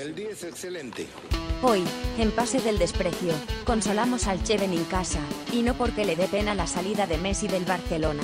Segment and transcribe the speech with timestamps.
[0.00, 1.06] El día es excelente.
[1.62, 1.84] Hoy,
[2.16, 3.34] en Pase del Desprecio,
[3.66, 5.20] consolamos al Cheven en casa,
[5.52, 8.22] y no porque le dé pena la salida de Messi del Barcelona.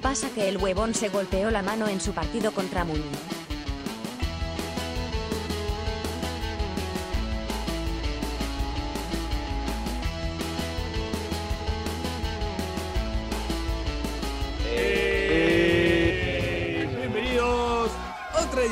[0.00, 3.02] Pasa que el huevón se golpeó la mano en su partido contra Muni.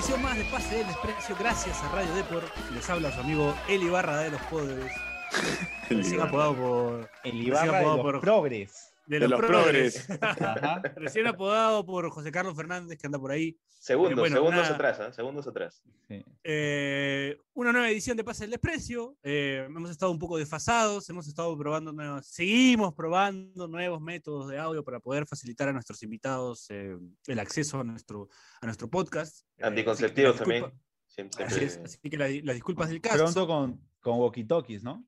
[0.06, 1.36] Edición más de Pase del Desprecio.
[1.36, 2.44] Gracias a Radio Depor.
[2.72, 4.92] Les habla su amigo Eli Barra de los Podres.
[5.90, 7.10] Recién apodado por.
[7.24, 8.92] El recién Ibarra de los por- progres.
[9.06, 10.06] De De los los progres.
[10.20, 10.82] Ajá.
[10.96, 13.56] Recién apodado por José Carlos Fernández, que anda por ahí.
[13.78, 14.74] Segundos, Eh, bueno, segundos nada.
[14.74, 15.12] atrás, ¿ah?
[15.12, 15.82] Segundos atrás.
[16.08, 16.24] Sí.
[16.42, 19.16] Eh, una nueva edición de Pase del Desprecio.
[19.22, 24.58] Eh, hemos estado un poco desfasados, hemos estado probando nuevos, seguimos probando nuevos métodos de
[24.58, 26.96] audio para poder facilitar a nuestros invitados eh,
[27.26, 28.28] el acceso a nuestro,
[28.60, 29.46] a nuestro podcast.
[29.58, 30.64] Eh, Anticonceptivos también.
[31.06, 33.16] Siempre, Así es, siempre- así que la- las disculpas del caso.
[33.24, 35.06] Pronto con, con walkie-talkies, ¿no?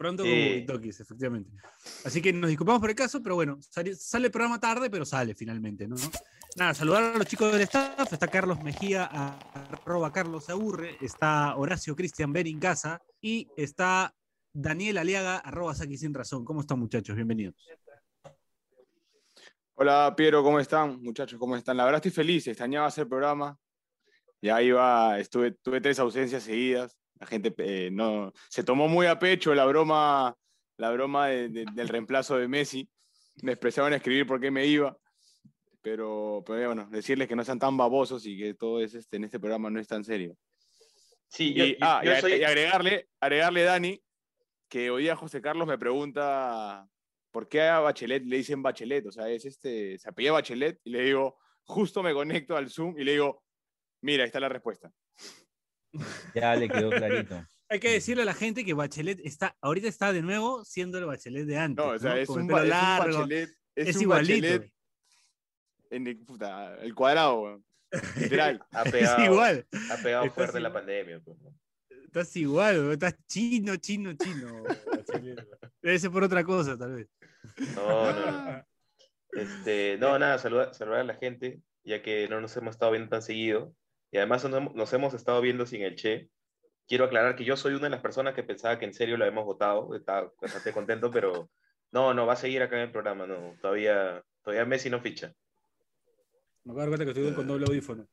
[0.00, 0.30] Pronto Sí.
[0.30, 1.50] con walkie-talkies, efectivamente.
[2.06, 5.04] Así que nos disculpamos por el caso, pero bueno, sale, sale el programa tarde, pero
[5.04, 5.94] sale finalmente, ¿no?
[6.56, 8.10] Nada, saludar a los chicos del staff.
[8.10, 10.96] Está Carlos Mejía, arroba Carlos Aburre.
[11.02, 13.02] Está Horacio Cristian Berincasa.
[13.20, 14.14] Y está
[14.54, 16.46] Daniel Aliaga, arroba Saki Sin Razón.
[16.46, 17.14] ¿Cómo están, muchachos?
[17.14, 17.54] Bienvenidos.
[19.74, 21.02] Hola Piero, ¿cómo están?
[21.02, 21.76] Muchachos, ¿cómo están?
[21.76, 23.58] La verdad estoy feliz, extrañaba hacer programa.
[24.40, 26.99] Ya iba, estuve, tuve tres ausencias seguidas.
[27.20, 30.34] La gente eh, no, se tomó muy a pecho la broma,
[30.78, 32.88] la broma de- de- del reemplazo de Messi.
[33.42, 34.96] Me expresaban a escribir por qué me iba.
[35.82, 39.24] Pero, pero bueno, decirles que no sean tan babosos y que todo es este, en
[39.24, 40.36] este programa no es tan serio.
[41.28, 42.32] Sí, yo, Y, ah, yo y, soy.
[42.34, 44.02] y agregarle, agregarle, Dani,
[44.68, 46.86] que hoy día José Carlos me pregunta
[47.30, 50.90] por qué a Bachelet le dicen Bachelet, o sea, es este, se apellida Bachelet, y
[50.90, 53.42] le digo, justo me conecto al Zoom y le digo,
[54.02, 54.90] mira, ahí está la respuesta.
[56.34, 57.44] Ya le quedó clarito.
[57.68, 61.04] Hay que decirle a la gente que Bachelet está, ahorita está de nuevo siendo el
[61.06, 61.84] Bachelet de antes.
[61.84, 62.16] No, o sea, ¿no?
[62.16, 63.18] es, un, ba- es un largo.
[63.20, 64.46] Bachelet, es, es un igualito.
[64.48, 64.72] Bachelet
[65.90, 67.64] en el, puta, el cuadrado, weón.
[68.16, 68.60] literal.
[68.72, 69.66] Ha Es pegado, igual.
[69.90, 70.72] ha pegado Estás fuerte la igual.
[70.84, 71.20] pandemia.
[71.20, 71.38] pues.
[72.06, 74.62] Estás igual, bro, estás chino, chino, chino.
[74.64, 75.46] Bachelet.
[75.80, 77.08] Debe ser por otra cosa, tal vez.
[77.76, 78.66] No, no, no.
[79.32, 83.08] Este, no, nada, saludar, saludar a la gente, ya que no nos hemos estado viendo
[83.08, 83.72] tan seguido.
[84.12, 86.28] Y además nos hemos, hemos estado viendo sin el Che.
[86.86, 89.24] Quiero aclarar que yo soy una de las personas que pensaba que en serio lo
[89.24, 89.94] habíamos votado.
[89.94, 91.50] Estaba bastante contento, pero
[91.92, 93.26] no, no, va a seguir acá en el programa.
[93.26, 95.32] No, todavía, todavía Messi no ficha.
[96.64, 98.08] Me acabo de dar cuenta que estoy con doble audífono.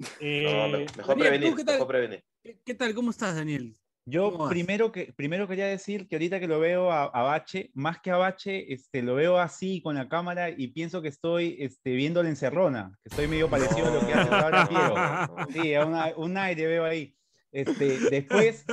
[0.00, 1.74] No, Eh, me- mejor Daniel, prevenir, ¿tú ¿qué, tal?
[1.74, 2.24] mejor prevenir.
[2.42, 2.94] ¿Qué- qué tal?
[2.94, 3.76] ¿Cómo estás, Daniel?
[4.10, 8.00] Yo primero, que, primero quería decir que ahorita que lo veo a, a Bache, más
[8.00, 11.92] que a Bache, este, lo veo así con la cámara y pienso que estoy este,
[11.94, 15.62] viendo la encerrona, que estoy medio parecido a lo que hace ahora Piero.
[15.62, 17.14] Sí, una- un aire veo ahí.
[17.52, 18.64] Este, después,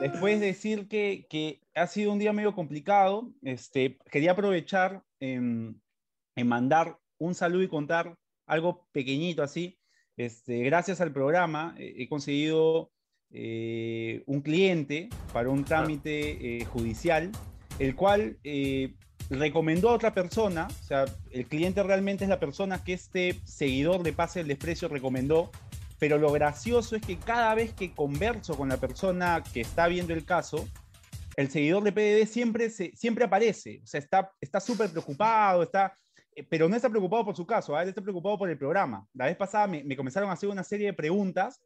[0.00, 5.80] después decir que, que ha sido un día medio complicado, este, quería aprovechar en,
[6.36, 9.78] en mandar un saludo y contar algo pequeñito así.
[10.16, 12.90] Este, gracias al programa he conseguido
[13.30, 17.30] eh, un cliente para un trámite eh, judicial,
[17.78, 18.94] el cual eh,
[19.30, 24.02] recomendó a otra persona, o sea, el cliente realmente es la persona que este seguidor
[24.02, 25.50] de Pase el Desprecio recomendó,
[25.98, 30.14] pero lo gracioso es que cada vez que converso con la persona que está viendo
[30.14, 30.66] el caso,
[31.36, 35.96] el seguidor de PDD siempre, se, siempre aparece, o sea, está está súper preocupado, está,
[36.34, 37.82] eh, pero no está preocupado por su caso, ¿ah?
[37.82, 39.06] él está preocupado por el programa.
[39.12, 41.60] La vez pasada me, me comenzaron a hacer una serie de preguntas,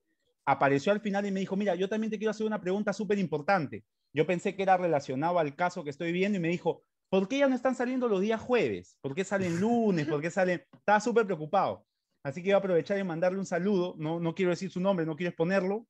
[0.47, 3.19] apareció al final y me dijo, mira, yo también te quiero hacer una pregunta súper
[3.19, 3.85] importante.
[4.13, 7.39] Yo pensé que era relacionado al caso que estoy viendo y me dijo, ¿por qué
[7.39, 8.97] ya no están saliendo los días jueves?
[9.01, 10.07] ¿Por qué salen lunes?
[10.07, 10.63] ¿Por qué salen?
[10.73, 11.87] Estaba súper preocupado.
[12.25, 13.95] Así que voy a aprovechar y mandarle un saludo.
[13.99, 15.87] No, no quiero decir su nombre, no quiero exponerlo.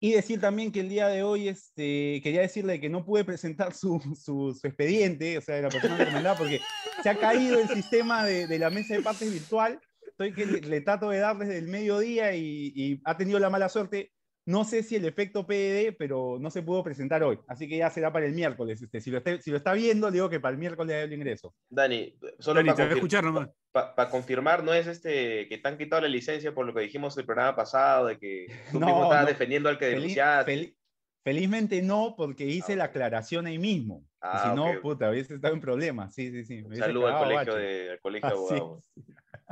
[0.00, 3.72] Y decir también que el día de hoy este, quería decirle que no pude presentar
[3.72, 6.60] su, su, su expediente, o sea, de la persona recomendada, porque
[7.04, 9.80] se ha caído el sistema de, de la mesa de partes virtual.
[10.22, 13.50] Estoy que le, le trato de dar desde el mediodía y, y ha tenido la
[13.50, 14.12] mala suerte.
[14.44, 17.38] No sé si el efecto PED, pero no se pudo presentar hoy.
[17.46, 18.82] Así que ya será para el miércoles.
[18.82, 21.02] Este, si, lo está, si lo está viendo, le digo que para el miércoles hay
[21.04, 21.54] el ingreso.
[21.70, 23.50] Dani, solo Dani, para, confir- escuchar nomás.
[23.70, 26.80] pa- pa confirmar, no es este que te han quitado la licencia por lo que
[26.80, 29.28] dijimos el programa pasado, de que tú No, mismo estabas no.
[29.28, 30.52] defendiendo al que Feliz- denunciaste.
[30.52, 30.76] fel-
[31.24, 34.04] felizmente no, porque hice Ah, la aclaración ahí mismo.
[34.20, 34.80] Ah, si no, ok.
[34.80, 36.14] puta, hubiese estado en problemas.
[36.16, 36.62] Sí, sí, sí.
[36.64, 37.64] me saludo al colegio, bache.
[37.64, 38.54] de, al colegio de Ah, sí.
[38.54, 38.90] abogados.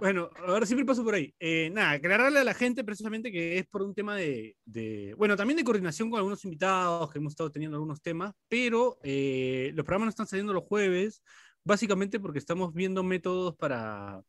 [0.00, 1.34] Bueno, ahora siempre paso por ahí.
[1.38, 5.36] Eh, nada, aclararle a la gente precisamente que es por un tema de, de- bueno,
[5.36, 9.84] también de coordinación con algunos invitados, que hemos estado teniendo algunos temas, pero eh, los
[9.84, 11.22] programas no están saliendo los jueves,
[11.64, 14.22] básicamente porque estamos viendo métodos para,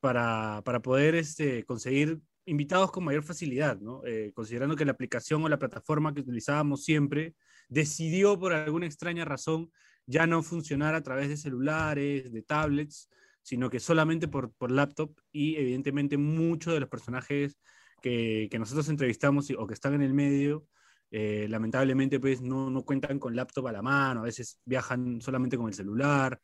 [0.00, 4.02] para, para poder este, conseguir invitados con mayor facilidad, ¿no?
[4.06, 7.34] Eh, considerando que la aplicación o la plataforma que utilizábamos siempre
[7.68, 9.70] decidió por alguna extraña razón
[10.06, 13.08] ya no funcionar a través de celulares, de tablets,
[13.46, 17.56] sino que solamente por, por laptop y evidentemente muchos de los personajes
[18.02, 20.66] que, que nosotros entrevistamos o que están en el medio,
[21.12, 25.56] eh, lamentablemente pues no, no cuentan con laptop a la mano, a veces viajan solamente
[25.56, 26.40] con el celular,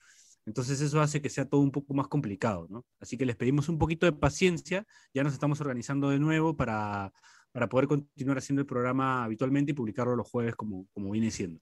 [0.47, 2.85] entonces eso hace que sea todo un poco más complicado, ¿no?
[3.01, 7.13] Así que les pedimos un poquito de paciencia, ya nos estamos organizando de nuevo para,
[7.51, 11.61] para poder continuar haciendo el programa habitualmente y publicarlo los jueves como, como viene siendo.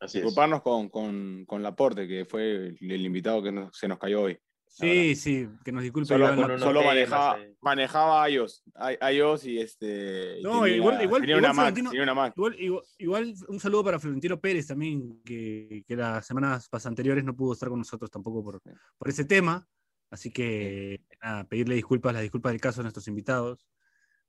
[0.00, 0.24] Así es.
[0.24, 4.22] Disculparnos con, con, con Laporte, que fue el, el invitado que nos- se nos cayó
[4.22, 4.38] hoy.
[4.72, 6.06] Sí, sí, que nos disculpe.
[6.06, 7.54] Solo, unos solo manejaba, eh.
[7.60, 10.38] manejaba iOS, y este.
[10.42, 12.32] No, igual- igual- tenía igual una Mac, Florentino- tenía una Mac.
[12.36, 12.56] Igual,
[12.98, 17.68] igual, un saludo para Florentino Pérez también, que, que las semanas anteriores no pudo estar
[17.68, 18.62] con nosotros tampoco por,
[18.96, 19.66] por ese tema.
[20.08, 23.66] Así que nada, pedirle disculpas, las disculpas del caso a nuestros invitados.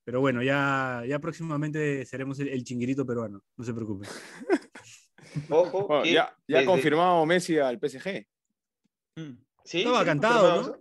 [0.03, 4.09] Pero bueno, ya, ya próximamente seremos el, el chinguirito peruano, no se preocupen.
[5.49, 8.25] Ojo, Bueno, que ya ya ha desde- confirmado Messi al PSG.
[9.63, 10.77] Sí, Estaba sí, cantado, ¿no?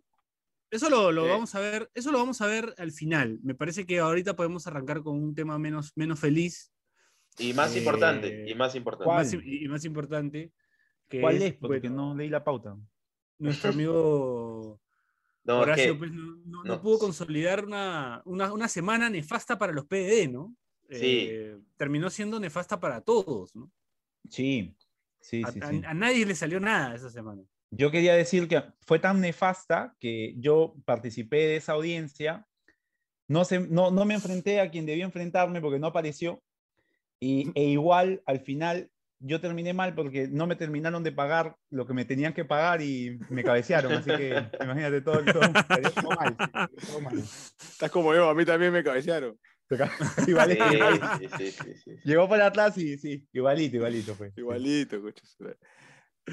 [0.70, 0.88] eso.
[0.88, 1.30] Lo, lo Sí.
[1.30, 3.38] vamos a ver, eso lo vamos a ver al final.
[3.42, 6.72] Me parece que ahorita podemos arrancar con un tema menos, menos feliz
[7.38, 9.04] Y más Eh, importante, y más importante.
[9.04, 9.16] ¿Cuál?
[9.24, 10.52] más, y, y más importante.
[11.08, 11.54] Que ¿Cuál es?
[11.54, 12.76] Porque bueno, no leí la pauta.
[13.38, 14.80] nuestro amigo
[15.44, 19.72] No, Horacio pues, no, no- no no, pudo consolidar una, una, una semana nefasta para
[19.72, 20.54] los PDD, ¿no?
[20.90, 21.26] Sí.
[21.30, 23.70] Eh, terminó siendo nefasta para todos, ¿no?
[24.28, 24.74] Sí,
[25.20, 25.82] sí, A, sí, a- sí.
[25.84, 27.42] a nadie le salió nada esa semana.
[27.70, 32.46] Yo quería decir que fue tan nefasta que yo participé de esa audiencia.
[33.28, 36.42] No, se, no, no me enfrenté a quien debía enfrentarme porque no apareció.
[37.20, 38.90] Y, e igual, al final,
[39.20, 42.82] yo terminé mal porque no me terminaron de pagar lo que me tenían que pagar
[42.82, 43.92] y me cabecearon.
[43.92, 46.36] Así que imagínate todo, todo, todo mal,
[46.88, 47.18] todo mal.
[47.18, 49.38] Estás como yo, a mí también me cabecearon.
[50.28, 50.64] Igualito,
[51.18, 51.90] Sí, sí, sí, sí, sí.
[52.04, 54.32] Llegó para atrás y sí, igualito, igualito fue.
[54.36, 55.00] Igualito.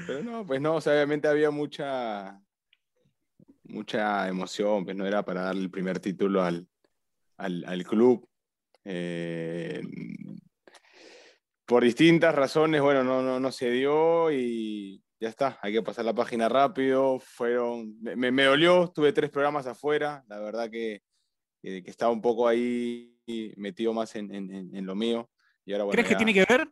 [0.06, 2.40] Pero no, pues no, o sea, obviamente había mucha
[3.64, 6.66] mucha emoción, pues no era para darle el primer título al,
[7.36, 8.26] al, al club.
[8.84, 9.82] Eh,
[11.66, 16.04] por distintas razones, bueno, no, no, no se dio y ya está, hay que pasar
[16.06, 17.18] la página rápido.
[17.20, 21.02] Fueron, me, me- me dolió, tuve tres programas afuera, la verdad que,
[21.60, 23.17] que, que estaba un poco ahí
[23.56, 25.30] metido más en, en- en- en lo mío.
[25.64, 26.70] Y ahora, bueno, ¿Crees que tiene que ver?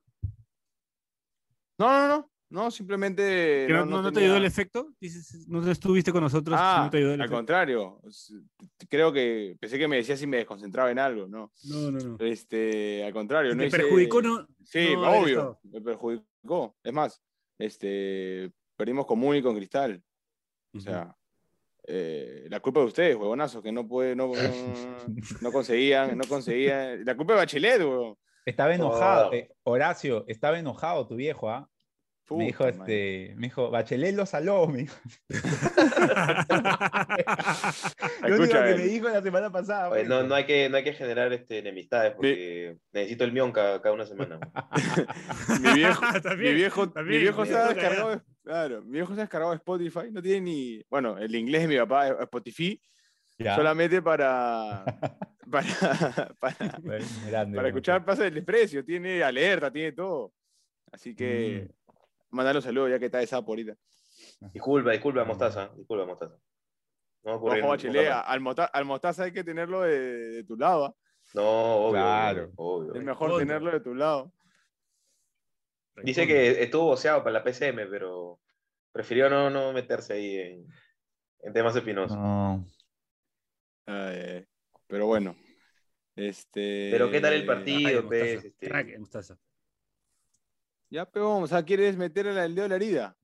[1.79, 3.64] no, no, no, no, simplemente.
[3.67, 4.94] ¿Que no, no- no te ayudó el efecto?
[5.00, 7.37] Dices, no estuviste con nosotros, Ah, no te ayudó el al efecto.
[7.37, 8.00] contrario.
[8.88, 11.53] Creo que pensé que me decías si me desconcentraba en algo, ¿no?
[11.64, 12.17] No, no, no.
[12.25, 14.47] Este, al contrario, no te hice- perjudicó, no.
[14.64, 16.76] Sí, no obvio, me perjudicó.
[16.82, 17.23] Es más,
[17.58, 20.03] este, perdimos con Muni y con Cristal.
[20.75, 21.14] O sea,
[21.87, 24.97] eh, la culpa de ustedes, huevonazos, que no puede, no, no,
[25.41, 27.05] no conseguían, no conseguían.
[27.05, 28.17] La culpa de Bachelet, huevón.
[28.44, 29.35] Estaba enojado, Oh.
[29.35, 31.69] eh, Horacio, estaba enojado tu viejo, ¿ah?
[32.29, 34.97] Me dijo, este, me dijo, Bachelet lo saló, me dijo.
[38.23, 39.91] Lo único que me dijo la semana pasada.
[39.91, 40.29] Oye, no, pues.
[40.29, 43.94] no, hay que, no hay que generar este, enemistades porque necesito el mión cada, cada
[43.94, 44.41] una semana.
[45.61, 49.20] mi viejo, También, mi viejo, también, mi viejo se ha descargado, claro, mi viejo se
[49.20, 52.81] ha descargado de Spotify, no tiene ni, bueno, el inglés de mi papá es Spotify,
[53.38, 53.56] Ya.
[53.56, 54.84] solamente para,
[55.50, 55.66] para,
[56.40, 57.66] para, Bueno, grande, para bueno.
[57.69, 60.32] escuchar Pase del Desprecio, tiene alerta, tiene todo.
[60.93, 61.69] Así que,
[62.31, 63.74] mandale un saludo ya que está de sapo ahorita.
[64.53, 65.70] Disculpa, disculpa, Mostaza.
[65.76, 66.36] Disculpa, Mostaza.
[67.24, 68.24] No va a ocurrir Ojo, nunca Bachelet, más.
[68.26, 69.98] al, mota- al Mostaza hay que tenerlo de,
[70.31, 70.96] de tu lado.
[71.34, 72.00] No, obvio.
[72.00, 72.53] Claro.
[72.55, 72.94] obvio, obvio.
[72.94, 74.32] es mejor tenerlo de tu lado.
[76.03, 78.41] Dice que estuvo voceado para la PCM, pero
[78.93, 80.67] prefirió no, no meterse ahí en,
[81.41, 82.17] en temas espinosos.
[82.17, 82.67] No.
[83.86, 84.46] Eh,
[84.86, 85.36] pero bueno.
[86.15, 88.44] Este, Pero ¿qué tal el Ay, partido, Mostaza, pues?
[88.44, 89.38] Este, Mostaza.
[90.88, 93.17] Ya, pero vamos, o sea, ¿quieres meterle el dedo a la herida?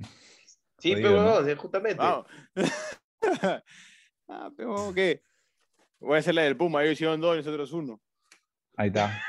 [0.79, 1.17] Sí, pero ¿no?
[1.25, 1.99] huevón, sí, justamente.
[1.99, 2.27] Vamos.
[4.29, 5.23] ah, pero ¿qué?
[6.01, 8.01] Voy a hacer la del Puma, ellos hicieron dos y nosotros uno.
[8.77, 9.23] Ahí está.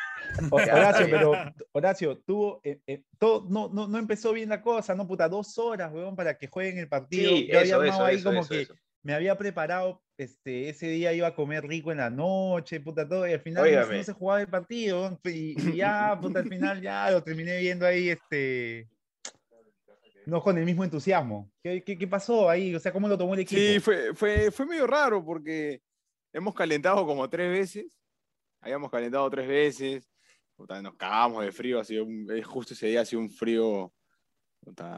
[0.52, 1.34] Horacio, pero
[1.72, 5.58] Horacio, tuvo, eh, eh, todo, no, no, no empezó bien la cosa, no, puta, dos
[5.58, 7.36] horas, weón, para que jueguen el partido.
[7.38, 8.76] Sí, Yo había eso, armado eso, ahí eso, como eso, que eso.
[9.04, 13.28] me había preparado, este, ese día iba a comer rico en la noche, puta, todo,
[13.28, 13.98] y al final no, se- Óigame.
[13.98, 15.30] no se jugaba el partido, y,
[15.72, 18.90] y ya, puta, al final ya lo terminé viendo ahí, este,
[20.26, 21.52] no con el mismo entusiasmo.
[21.62, 22.74] ¿Qué, qué, qué pasó ahí?
[22.74, 23.60] O sea, ¿cómo lo tomó el equipo?
[23.60, 25.82] Sí, fue, fue, fue medio raro porque
[26.32, 27.86] hemos calentado como tres veces.
[28.62, 30.10] Habíamos calentado tres veces.
[30.58, 31.80] Nos cagamos de frío.
[31.80, 33.94] Ha sido un- justo ese día ha sido un frío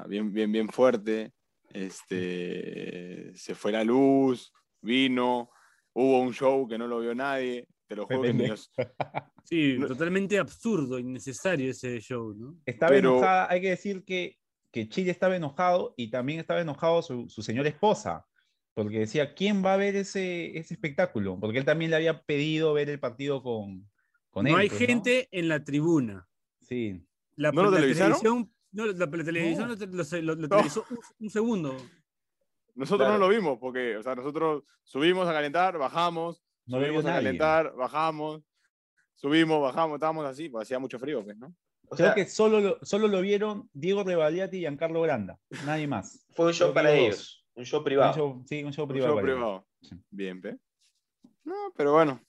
[0.08, 1.34] bien, bien, bien fuerte.
[1.70, 5.50] Este, se fue la luz, vino.
[5.94, 7.68] Hubo un show que no lo vio nadie.
[7.88, 8.52] Te lo juro que ni pendejo.
[8.54, 8.72] los-
[9.44, 12.58] Sí, No- totalmente absurdo, innecesario ese show, ¿no?
[12.66, 14.38] Estaba Pero- enojada, hay que decir que,
[14.72, 18.26] que Chile estaba enojado y también estaba enojado su, su señora esposa,
[18.74, 21.40] porque decía, ¿quién va a ver ese, ese espectáculo?
[21.40, 23.88] Porque él también le había pedido ver el partido con,
[24.36, 24.54] con él.
[24.54, 26.28] no hay pues, gente en la tribuna.
[26.62, 27.02] Sí.
[27.38, 31.00] La, ¿No lo la televisión, no, la, la televisión lo, lo- lo- lo televisó un,
[31.20, 31.76] un segundo.
[32.76, 33.14] Nosotros Claro.
[33.14, 37.24] no lo vimos, porque, o sea, nosotros subimos a calentar, bajamos, No subimos a nadie.
[37.24, 38.44] calentar, bajamos,
[39.16, 41.56] subimos, bajamos, estábamos así, pues hacía mucho frío, pues, ¿no?
[41.88, 45.88] O Creo sea, que solo lo, solo lo vieron Diego Rebaliati y Giancarlo Granda, nadie
[45.88, 46.26] más.
[46.36, 48.12] fue un show para los ellos, un show privado.
[48.12, 49.14] Un show- sí, un show Un privado.
[49.14, 49.40] show para ellos.
[49.40, 49.68] privado.
[49.82, 49.96] Sí.
[50.10, 50.58] Bien, ¿ve?
[51.46, 52.20] No, pero bueno.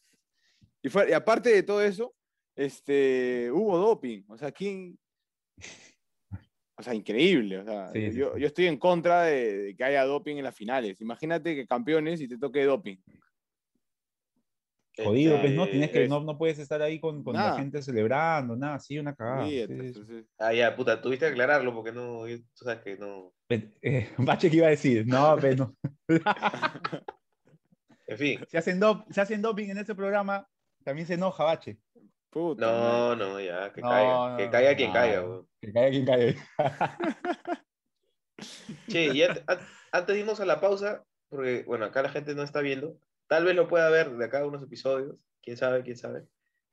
[0.86, 2.14] Y, fue- y aparte de todo eso,
[2.54, 4.22] este, hubo doping.
[4.28, 4.96] O sea, ¿quién?
[6.78, 7.58] O sea, increíble.
[7.58, 10.44] O sea, Sí, sí, yo, yo estoy en contra de, de que haya doping en
[10.44, 11.00] las finales.
[11.00, 12.98] Imagínate que campeones y te toque doping.
[14.96, 17.56] Jodido, Este, pues no, tienes que, es- no, no puedes estar ahí con, con la
[17.58, 19.42] gente celebrando, nada, sí, una cagada.
[19.48, 19.86] sí, Olvídate, sí.
[19.88, 23.34] entonces, Ah, ya, puta, tuviste que aclararlo porque no, tú sabes que no.
[23.48, 25.76] Pe- eh, Bache que iba a decir, no, pero no.
[28.08, 30.46] En fin, Si hacen, dop- si hacen doping en ese programa,
[30.86, 31.78] también se enoja Bache.
[32.30, 34.94] puta no, no, ya, que No, caiga, que no, caiga quien no.
[34.94, 35.48] caiga, weón.
[35.60, 36.34] Que caiga quien caiga.
[38.88, 39.58] Che, y an- an-
[39.92, 43.44] antes de irnos a la pausa, porque, bueno, acá la gente no está viendo, tal
[43.44, 46.24] vez lo pueda ver de acá a unos episodios, quién sabe, quién sabe.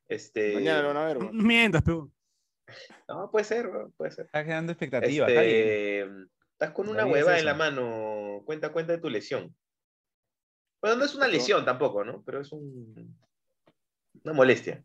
[0.07, 1.31] Este, Mañana lo van a ver, pero.
[3.07, 4.25] No, puede ser, weón, puede ser.
[4.25, 5.27] Está generando expectativa.
[5.27, 5.55] está bien.
[5.57, 9.55] Este, estás con una es hueva en la mano, cuenta, cuenta de tu lesión.
[10.81, 12.21] Bueno, no es una lesión tampoco, ¿no?
[12.23, 13.17] Pero es un,
[14.23, 14.83] una molestia.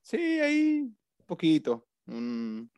[0.00, 1.86] Sí, ahí, un poquito.
[2.06, 2.70] un-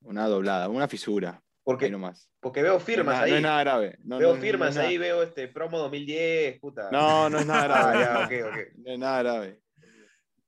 [0.00, 1.42] una doblada, una fisura.
[1.62, 2.30] Porque, nomás.
[2.40, 3.30] porque veo firmas no, ahí.
[3.32, 3.98] no es nada grave.
[4.04, 6.88] No, veo no- no firmas es nada- ahí, veo este promo 2010, puta.
[6.92, 8.38] No, no es nada Ah, grave.
[8.38, 8.80] ya.
[8.84, 9.60] No es nada grave.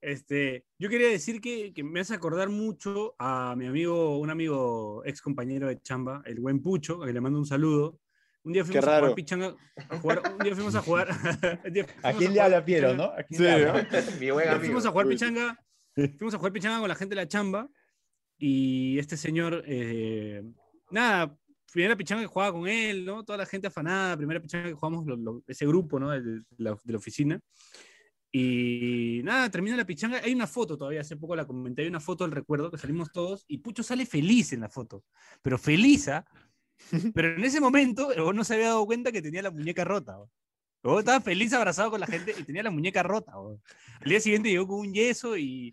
[0.01, 5.03] Este, yo quería decir que, que me hace acordar mucho a mi amigo, un amigo
[5.05, 7.99] ex compañero de chamba, el buen Pucho, a que le mando un saludo.
[8.45, 9.01] Un día fuimos a raro.
[9.07, 9.57] jugar pichanga,
[9.91, 11.09] a jugar, un día fuimos a jugar.
[12.03, 13.05] ¿A quién le habla Piero, no?
[13.05, 14.21] ¿A quién Sí, le.
[14.21, 14.65] Mi buen amigo.
[14.65, 15.59] fuimos a jugar pichanga,
[15.95, 17.69] fuimos a jugar pichanga con la gente de la chamba
[18.39, 20.43] y este señor, eh,
[20.91, 21.37] nada,
[21.73, 23.25] primera pichanga que jugaba con él, ¿no?
[23.25, 26.11] Toda la gente afanada, primera pichanga que jugamos lo- lo- ese grupo, ¿no?
[26.11, 27.41] De, de la, de la oficina.
[28.31, 30.21] Y nada, termina la pichanga.
[30.23, 33.11] Hay una foto todavía, hace poco la comenté, hay una foto del recuerdo que salimos
[33.11, 35.05] todos y Pucho sale feliz en la foto,
[35.43, 36.25] pero feliz, ¿ah?
[37.15, 40.19] Pero en ese momento, el no se había dado cuenta que tenía la muñeca rota.
[40.83, 43.33] huevón estaba feliz abrazado con la gente y tenía la muñeca rota.
[43.35, 45.73] Al día siguiente llegó con un yeso y,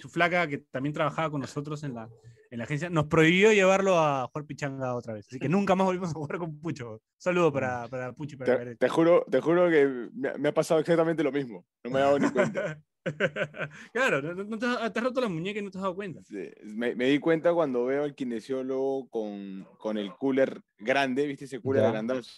[0.00, 2.08] su flaca, que también trabajaba con nosotros en la,
[2.50, 5.26] en la agencia, nos prohibió llevarlo a jugar pichanga otra vez.
[5.28, 7.00] Así que nunca más volvimos a jugar con Pucho.
[7.16, 10.54] Saludo para, para Pucho y para Te, te juro, te juro que me, me ha
[10.54, 11.64] pasado exactamente lo mismo.
[11.84, 12.80] No me he dado ni cuenta.
[13.92, 15.94] claro, no, no te, has- te has roto la muñeca y no te has dado
[15.94, 16.22] cuenta.
[16.24, 21.44] Sí, Me, me di cuenta cuando veo al kinesiólogo con, con el cooler grande, ¿viste
[21.46, 22.30] ese cooler grandazo?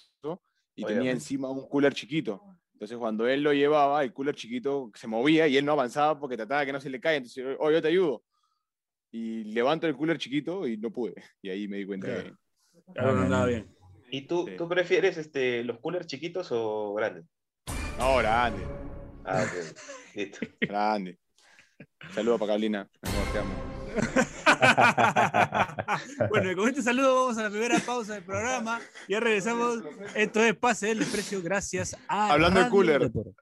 [0.75, 2.40] Y Oye, tenía encima un cooler chiquito.
[2.75, 6.37] Entonces cuando él lo llevaba, el cooler chiquito se movía y él no avanzaba porque
[6.37, 7.16] trataba que no se le caiga.
[7.16, 8.22] Entonces, oh, yo te ayudo.
[9.10, 11.14] Y levanto el cooler chiquito y no pude.
[11.42, 12.22] Y ahí me di cuenta Claro.
[12.25, 12.92] que...
[12.92, 13.66] Claro, no andaba bien.
[14.10, 14.54] ¿Y tú, Sí.
[14.56, 17.25] tú prefieres este, los coolers chiquitos o grandes?
[17.98, 18.62] No, grande,
[19.28, 19.52] Ah, ok.
[20.14, 20.38] Listo.
[20.61, 21.18] grande.
[22.14, 22.88] Saludos para Carolina.
[23.02, 23.68] Mi amor, te amo.
[26.30, 28.80] bueno, y con este saludo vamos a la primera pausa del programa.
[29.08, 29.82] Ya regresamos.
[30.14, 32.32] Esto es Pase del Desprecio gracias a.
[32.32, 33.02] Hablando de cooler.
[33.02, 33.35] Depor.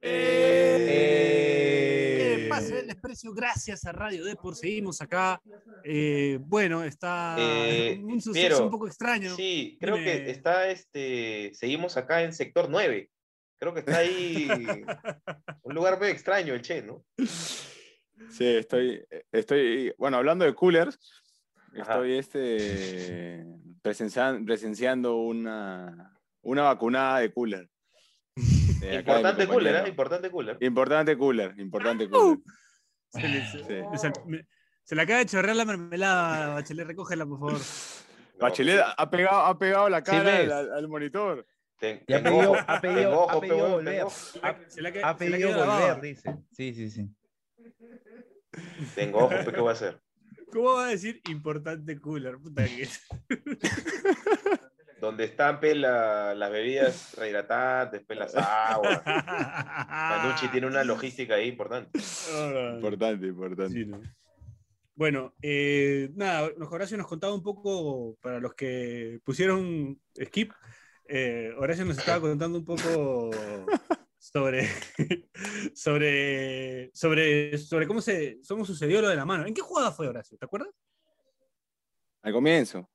[0.00, 2.46] Eh, Eh.
[2.48, 4.54] Pase el desprecio, gracias a Radio Depor.
[4.56, 5.40] Seguimos acá.
[5.84, 9.34] Eh, bueno, está Eh, un suceso Piero, un poco extraño.
[9.36, 10.06] Sí, creo Dime.
[10.24, 13.10] que está, este, seguimos acá en sector 9.
[13.58, 14.48] Creo que está ahí
[15.62, 17.04] un lugar muy extraño el Che, ¿no?
[18.30, 20.98] Sí, estoy, estoy, bueno, hablando de coolers,
[21.74, 21.92] Ajá.
[21.94, 23.44] estoy este,
[23.82, 27.68] presencian- presenciando una, una vacunada de cooler.
[28.34, 29.88] De acá de mi Importante cooler, ¿eh?
[29.88, 30.56] Importante cooler.
[30.60, 32.38] Importante cooler, importante cooler.
[33.10, 33.58] Se le, se-
[33.98, 34.20] Sí.
[34.26, 34.46] me-
[34.82, 37.52] se le acaba de chorrear la mermelada, Bachelet, recógela, por favor.
[37.54, 41.46] No, Bachelet ha pegado, ha pegado la cara al, al monitor.
[41.78, 44.02] ten- Y ha tengo pedido, ojo, ha pedido, ojo, ha pedido volver.
[44.02, 44.10] Ha,
[44.68, 46.36] Se se pedido volver, dice.
[46.52, 47.10] Sí, sí, sí.
[48.94, 50.00] Tengo ojo, ¿qué voy a hacer?
[50.52, 52.38] ¿Cómo va a decir importante cooler?
[52.38, 52.88] Puta que.
[55.00, 59.02] Donde están pe, la- las bebidas rehidratantes, pe, las aguas.
[59.04, 61.98] Manucci tiene una logística ahí importante.
[62.74, 63.72] Importante, importante.
[63.74, 64.00] Sí, ¿no?
[64.94, 70.52] Bueno, eh, nada, nos- Horacio nos contaba un poco, para los que pusieron skip,
[71.08, 73.30] eh, Horacio nos estaba contando un poco
[74.18, 74.66] sobre,
[75.74, 79.44] sobre, sobre, sobre cómo, se, cómo sucedió lo de la mano.
[79.46, 80.38] ¿En qué jugada fue Horacio?
[80.38, 80.70] ¿Te acuerdas?
[82.22, 82.88] Al comienzo.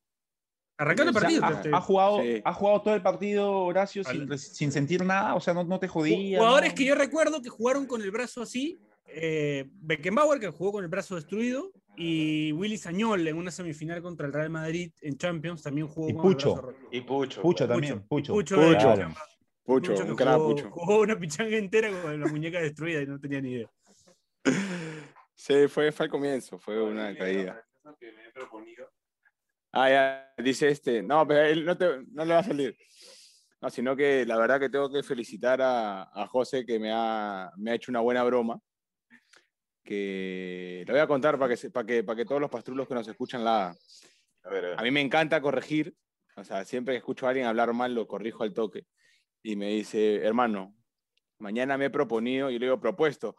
[0.82, 1.76] Arrancando el O sea, partido.
[1.76, 2.42] ha, ha jugado, Sí.
[2.44, 5.88] ha jugado todo el partido, Horacio, sin, sin sentir nada, o sea, no, no te
[5.88, 6.40] jodía.
[6.40, 6.76] Jugadores no?
[6.76, 8.80] que yo recuerdo que jugaron con el brazo así.
[9.14, 14.26] eh, Beckenbauer, que jugó con el brazo destruido, y Willy Sañol en una semifinal contra
[14.26, 16.50] el Real Madrid en Champions también jugó Y con Pucho.
[16.50, 16.88] el brazo roto.
[16.92, 17.42] Y Pucho.
[17.42, 18.34] Pucho también, Pucho.
[18.34, 18.78] Pucho, Pucho.
[18.80, 19.14] Claro.
[19.64, 20.70] Pucho, Pucho que un crack jugó, Pucho.
[20.72, 23.70] jugó una pichanga entera con la muñeca destruida y no tenía ni idea.
[25.36, 27.64] Sí, fue, fue al comienzo, fue una caída.
[29.74, 31.02] Ah, ya, dice este.
[31.02, 32.78] No, pero él no, te- no le va a salir.
[33.62, 37.52] No, sino que la verdad que tengo que felicitar a, a José que me ha,
[37.58, 38.60] me ha hecho una buena broma.
[39.84, 42.94] Que lo voy a contar para que, para que, para que todos los pastrulos que
[42.94, 43.70] nos escuchan la.
[44.44, 44.80] A ver, a ver.
[44.80, 45.96] A mí me encanta corregir.
[46.36, 48.86] O sea, siempre que escucho a alguien hablar mal, lo corrijo al toque.
[49.44, 50.76] Y me dice, hermano,
[51.40, 53.36] mañana me he proponido, y le digo, propuesto,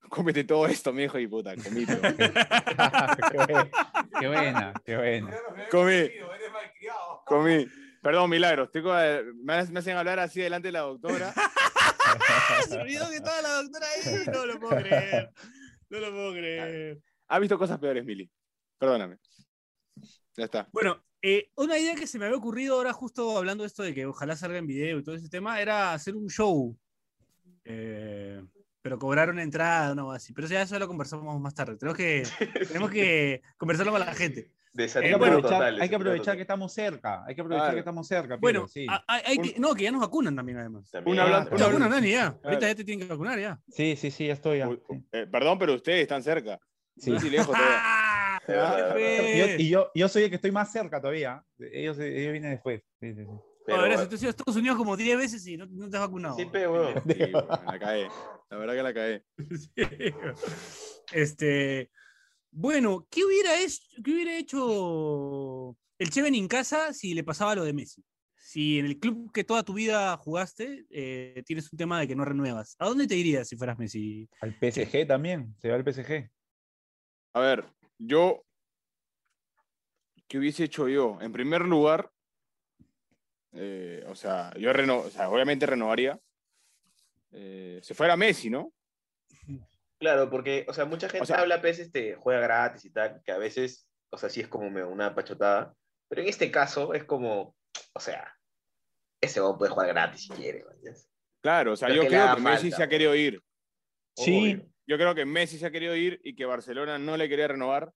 [0.08, 2.00] cómete todo esto, mi hijo y puta, comí todo.
[4.20, 5.36] qué, buena, qué buena.
[5.70, 6.10] Comí.
[7.24, 7.66] Comí.
[8.02, 8.66] Perdón, Milagros.
[8.68, 11.32] estoy con- me, hacen- me hacen hablar así delante de la doctora.
[12.68, 14.24] Se olvidó que estaba la doctora ahí.
[14.32, 15.30] No lo puedo creer.
[15.90, 16.98] No lo puedo creer.
[17.28, 18.30] Ha visto cosas peores, Mili.
[18.78, 19.18] Perdóname.
[20.36, 20.68] Ya está.
[20.72, 23.92] Bueno, eh, una idea que se me había ocurrido ahora, justo hablando de esto de
[23.92, 26.78] que ojalá salga en video y todo ese tema, era hacer un show.
[27.64, 28.42] Eh,
[28.88, 30.32] pero cobrar una entrada, no así.
[30.32, 31.76] Pero ya eso lo conversamos más tarde.
[31.76, 32.22] Tenemos que,
[32.72, 34.50] tenemos que conversarlo con la gente.
[34.78, 36.36] Hay que bueno, aprovechar, total, hay que aprovechar total.
[36.36, 37.24] que estamos cerca.
[37.26, 37.74] Hay que aprovechar Claro.
[37.74, 38.36] que estamos cerca.
[38.36, 39.02] Bueno, Piero, sí.
[39.08, 40.90] hay que- no, que ya nos vacunan también, además.
[40.90, 41.12] También.
[41.14, 42.18] Una habla- Te una- vacunan, Dani, ya.
[42.30, 42.40] Claro.
[42.44, 43.60] Ahorita ya te tienen que vacunar, ya.
[43.68, 44.58] sí, sí, sí, ya estoy.
[44.58, 45.04] ya, Uy, sí.
[45.12, 46.58] eh, perdón, pero ustedes están cerca.
[46.96, 47.10] Sí.
[47.10, 47.76] No estoy lejos todavía.
[47.80, 48.40] ¡Ah!
[49.58, 51.42] Y yo, yo soy el que estoy más cerca todavía.
[51.58, 52.82] Ellos, ellos vienen después.
[53.00, 53.30] Sí, sí, sí.
[53.68, 55.90] Pero, No, gracias, tú has ido a Estados Unidos como 10 veces y no, no
[55.90, 56.36] te has vacunado.
[56.36, 56.94] sí, pe, weón.
[57.06, 58.06] Sí, bueno, la caí.
[58.48, 59.22] La verdad que la caí.
[59.58, 60.14] Sí.
[61.12, 61.90] Este,
[62.50, 67.64] bueno, ¿qué hubiera, hecho, qué hubiera hecho el Cheven en casa si le pasaba lo
[67.64, 68.02] de Messi?
[68.36, 72.16] Si en el club que toda tu vida jugaste eh, tienes un tema de que
[72.16, 74.30] no renuevas, ¿a dónde te irías si fueras Messi?
[74.40, 75.54] Al PSG también.
[75.58, 76.30] Se va al PSG.
[77.34, 77.66] A ver,
[77.98, 78.42] yo.
[80.26, 81.18] ¿Qué hubiese hecho yo?
[81.20, 82.10] En primer lugar,
[83.52, 86.18] eh, o sea, yo reno, o sea, obviamente renovaría.
[87.30, 88.72] Eh, se fuera Messi, ¿no?
[89.98, 93.32] Claro, porque, o sea, mucha gente sea- habla, pues, este, juega gratis y tal, que
[93.32, 95.74] a veces, o sea, sí es como una pachotada,
[96.08, 97.56] pero en este caso es como,
[97.94, 98.32] o sea,
[99.20, 100.64] ese hombre puede jugar gratis si quiere.
[101.42, 103.42] Claro, o sea, yo que creo que Messi falta, se ha querido ir.
[104.16, 104.54] Sí.
[104.54, 104.68] Obvio.
[104.86, 107.92] Yo creo que Messi se ha querido ir y que Barcelona no le quería renovar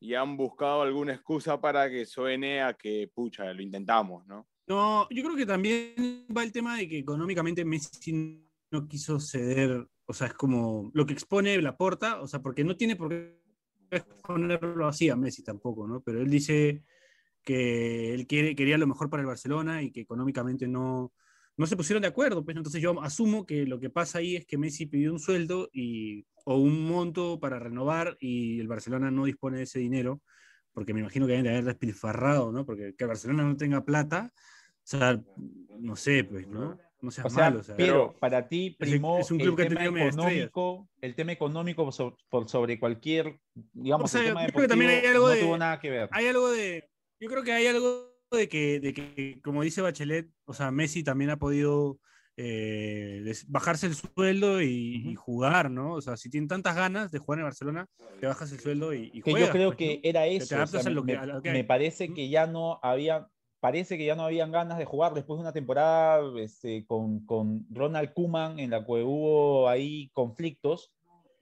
[0.00, 4.48] y han buscado alguna excusa para que suene a que, pucha, lo intentamos, ¿no?
[4.72, 9.86] No, yo creo que también va el tema de que económicamente Messi no quiso ceder,
[10.06, 13.10] o sea, es como lo que expone la porta, o sea, porque no tiene por
[13.10, 13.38] qué
[13.90, 16.00] exponerlo así a Messi tampoco, ¿no?
[16.00, 16.84] Pero él dice
[17.42, 21.12] que él quiere, quería lo mejor para el Barcelona y que económicamente no,
[21.58, 24.46] no se pusieron de acuerdo, pues entonces yo asumo que lo que pasa ahí es
[24.46, 29.26] que Messi pidió un sueldo y, o un monto para renovar y el Barcelona no
[29.26, 30.22] dispone de ese dinero,
[30.72, 32.64] porque me imagino que deben de haber despilfarrado, ¿no?
[32.64, 34.32] Porque que el Barcelona no tenga plata,
[34.84, 35.20] sea,
[35.78, 36.78] no sé, pues, ¿no?
[37.00, 37.76] No seas O sea, malo, o sea.
[37.76, 41.90] pero para ti primó es un club que el ha tema económico, el tema económico
[41.90, 43.40] so- por sobre cualquier,
[43.72, 45.80] digamos, O sea, el tema yo creo que también hay algo no de- tuvo nada
[45.80, 46.08] que ver.
[46.12, 46.88] hay algo de.
[47.20, 51.02] Yo creo que hay algo de que, de que, como dice Bachelet, o sea, Messi
[51.02, 51.98] también ha podido
[52.36, 55.94] eh, bajarse el sueldo y, y jugar, ¿no?
[55.94, 57.86] O sea, si tienen tantas ganas de jugar en Barcelona,
[58.20, 59.48] te bajas el sueldo y, y que juegas.
[59.48, 60.00] yo creo pues, que ¿no?
[60.04, 60.44] era eso.
[60.62, 63.28] o sea, lo que- me, lo que parece que ya no había,
[63.62, 67.64] parece que ya no habían ganas de jugar después de una temporada este, con, con
[67.70, 70.90] Ronald Koeman en la que hubo ahí conflictos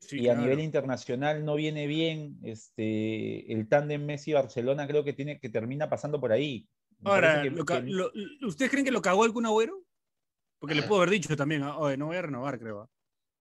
[0.00, 0.40] Sí, y a claro.
[0.42, 6.18] nivel internacional no viene bien este, el tándem Messi-Barcelona, creo que, tiene, que termina pasando
[6.20, 6.66] por ahí.
[7.00, 9.82] Me Ahora, que- lo ca- que- lo- lo- ¿ustedes creen que lo cagó Kun Agüero?
[10.58, 12.80] Porque le puedo haber dicho también, ah, oye, no voy a renovar, creo.
[12.82, 12.88] ah".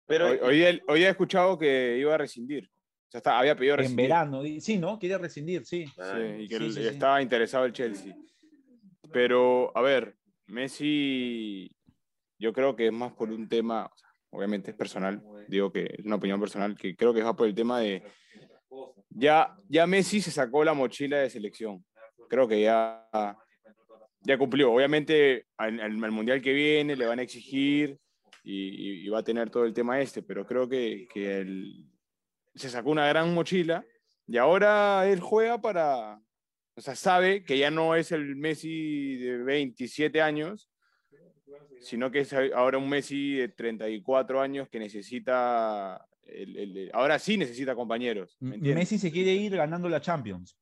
[0.06, 2.64] Pero Hoy, hoy, he escuchado que iba a rescindir.
[3.08, 4.04] O sea, está- había pedido en rescindir.
[4.06, 4.98] verano, di- sí, ¿no?
[4.98, 5.84] Quiere rescindir, sí.
[5.98, 6.86] Ah, Sí, y que Sí, el- sí, sí.
[6.88, 8.16] estaba interesado el Chelsea.
[9.12, 10.16] Pero, a ver,
[10.46, 11.70] Messi,
[12.38, 13.90] yo creo que es más por un tema,
[14.30, 17.54] obviamente es personal, digo que es una opinión personal, que creo que va por el
[17.54, 18.02] tema de,
[19.10, 21.84] ya, ya Messi se sacó la mochila de selección.
[22.28, 23.08] Creo que ya,
[24.20, 24.72] ya cumplió.
[24.72, 27.98] Obviamente al, al- al Mundial que viene le van a exigir
[28.44, 31.86] y- y va a tener todo el tema este, pero creo que, que él
[32.54, 33.84] se sacó una gran mochila
[34.26, 36.20] y ahora él juega para,
[36.78, 40.70] o sea, sabe que ya no es el Messi de 27 años,
[41.80, 47.36] sino que es ahora un Messi de 34 años que necesita, el- el- ahora sí
[47.36, 48.36] necesita compañeros.
[48.40, 50.56] Messi se quiere ir ganando la Champions.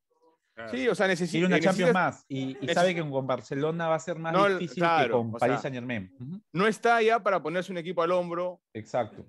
[0.70, 1.33] Sí, o sea, necesita...
[1.33, 4.48] Quiere una Champions más y, y sabe que con Barcelona va a ser más No,
[4.48, 6.11] difícil que con o Paris sea- Saint Germain.
[6.52, 9.26] No está ya para ponerse un equipo al hombro Exacto.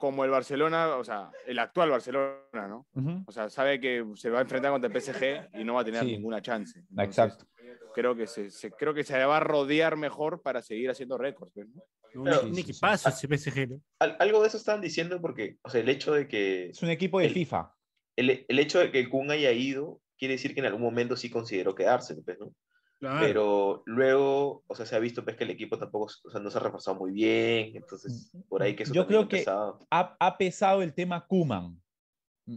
[0.00, 2.86] Como el Barcelona, o sea, el actual Barcelona, ¿no?
[3.26, 5.84] O sea, sabe que se va a enfrentar contra el PSG y no va a
[5.84, 6.12] tener Sí.
[6.12, 6.78] ninguna chance.
[6.80, 7.46] Entonces, Exacto.
[7.94, 11.52] Creo que se, se- creo que se va a rodear mejor para seguir haciendo récords.
[11.54, 11.82] pues, ¿no?
[12.14, 13.80] Un, Pero- equipazo ese PSG, ¿no?
[14.00, 16.90] al- algo de eso estaban diciendo porque, o sea, el hecho de que Es un
[16.90, 17.72] equipo de El- FIFA.
[18.16, 21.16] el, el hecho de que el Kun haya ido quiere decir que en algún momento
[21.16, 22.52] sí consideró quedarse, pues, ¿no?
[23.00, 23.26] Claro.
[23.26, 26.50] Pero luego, o sea, se ha visto pues, que el equipo tampoco, o sea, no
[26.50, 29.44] se ha reforzado muy bien, entonces por ahí que eso Yo creo ha que-.
[29.48, 31.80] Ha, ha pesado el tema Kuman.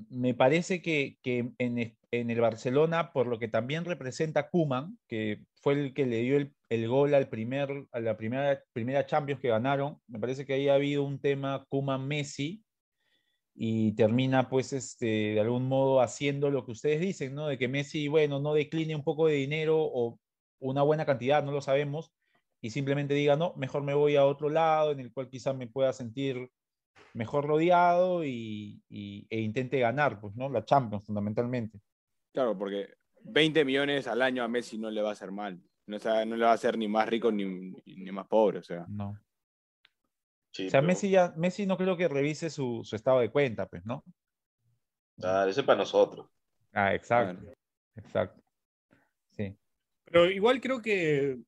[0.09, 5.45] Me parece que, que en, en el Barcelona, por lo que también representa Kuman, que
[5.61, 9.39] fue el que le dio el, el gol al primer, a la primera, primera Champions
[9.39, 12.63] que ganaron, me parece que ahí ha habido un tema Kuman-Messi
[13.55, 17.47] y termina pues este, de algún modo haciendo lo que ustedes dicen, ¿no?
[17.47, 20.19] De que Messi, bueno, no decline un poco de dinero o
[20.63, 22.11] una buena cantidad, no lo sabemos,
[22.61, 25.67] y simplemente diga, no, mejor me voy a otro lado en el cual quizás me
[25.67, 26.49] pueda sentir
[27.13, 30.49] mejor rodeado y, y- e intente ganar, pues, ¿no?
[30.49, 31.79] La Champions, fundamentalmente.
[32.33, 35.61] Claro, porque 20 millones al año a Messi no le va a hacer mal.
[35.85, 37.43] No, o sea, no le va a hacer ni más rico ni,
[37.85, 38.59] ni más pobre.
[38.59, 39.19] O sea, No.
[40.51, 43.31] Sí, O sea, pero- Messi, ya, Messi no creo que revise su, su estado de
[43.31, 44.03] cuenta, pues, ¿no?
[45.17, 46.27] Claro, eso es para nosotros.
[46.71, 47.43] Ah, exacto.
[47.95, 48.42] Exacto.
[50.13, 51.39] Pero igual creo que,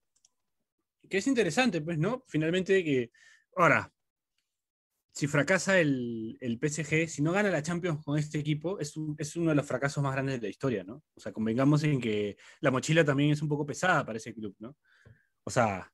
[1.08, 2.24] que es interesante, pues, ¿no?
[2.28, 3.12] Finalmente que.
[3.56, 3.94] Ahora,
[5.12, 9.36] si fracasa el, el PSG, si no gana la Champions con este equipo, es, es
[9.36, 11.04] uno de los fracasos más grandes de la historia, ¿no?
[11.14, 14.56] O sea, convengamos en que la mochila también es un poco pesada para ese club,
[14.58, 14.76] ¿no?
[15.44, 15.94] O sea,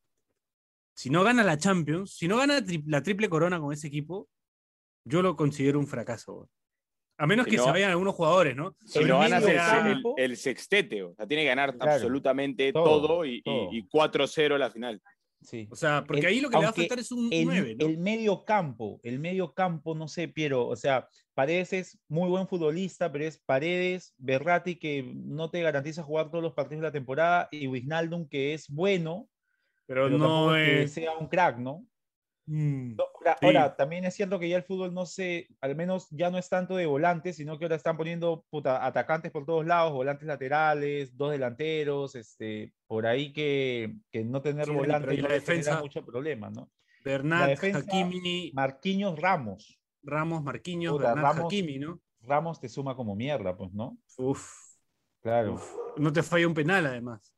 [0.96, 4.30] si no gana la Champions, si no gana la triple corona con ese equipo,
[5.04, 6.50] yo lo considero un fracaso.
[7.22, 8.76] A menos Si que no- se vayan algunos jugadores, ¿no?
[8.84, 11.76] si El no van a hacer el, campo- el sextete, o sea, tiene que ganar
[11.78, 15.00] Claro, absolutamente todo, todo, y, y- y 4-0 la final.
[15.44, 15.68] Sí.
[15.72, 17.76] O sea, porque El- ahí lo que le va a faltar es un el, 9,
[17.80, 17.86] ¿no?
[17.88, 22.48] el medio campo, el medio campo, no sé, Piero, o sea, Paredes es muy buen
[22.48, 26.92] futbolista, pero es Paredes, Berratti que no te garantiza jugar todos los partidos de la
[26.92, 29.28] temporada y Wijnaldum que es bueno,
[29.88, 30.94] pero, pero no es que es.
[30.94, 31.86] sea un crack, ¿no?
[32.48, 32.96] Mm.
[32.96, 33.46] No, Ahora, Sí.
[33.46, 36.50] ahora, también es cierto que ya el fútbol no se, al menos ya no es
[36.50, 41.16] tanto de volantes, sino que ahora están poniendo puta, atacantes por todos lados, volantes laterales,
[41.16, 45.80] dos delanteros, este, por ahí que, que no tener Sí, ¿y no la defensa?
[45.80, 46.72] mucho problema, ¿no?
[47.06, 49.80] Bernat, defensa- Hakimi, Marquinhos Ramos.
[50.04, 52.02] Ramos, Marquinhos, Puta, Bernat, Ramos- Hakimi, ¿no?
[52.24, 53.98] Ramos te suma como mierda, pues, ¿no?
[54.18, 54.52] Uf,
[55.22, 55.54] Claro.
[55.54, 55.76] uf.
[55.98, 57.34] No te falla un penal, además.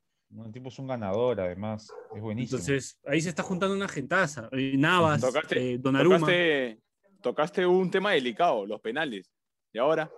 [0.45, 1.89] El tipo es un ganador, además.
[2.15, 2.57] Es buenísimo.
[2.59, 4.49] Entonces, ahí se está juntando una gentaza.
[4.51, 6.19] Eh, Navas, Tocaste- eh, Donnarumma.
[6.19, 6.81] Tocaste,
[7.21, 9.31] tocaste un tema delicado, los penales.
[9.71, 10.09] Y ahora,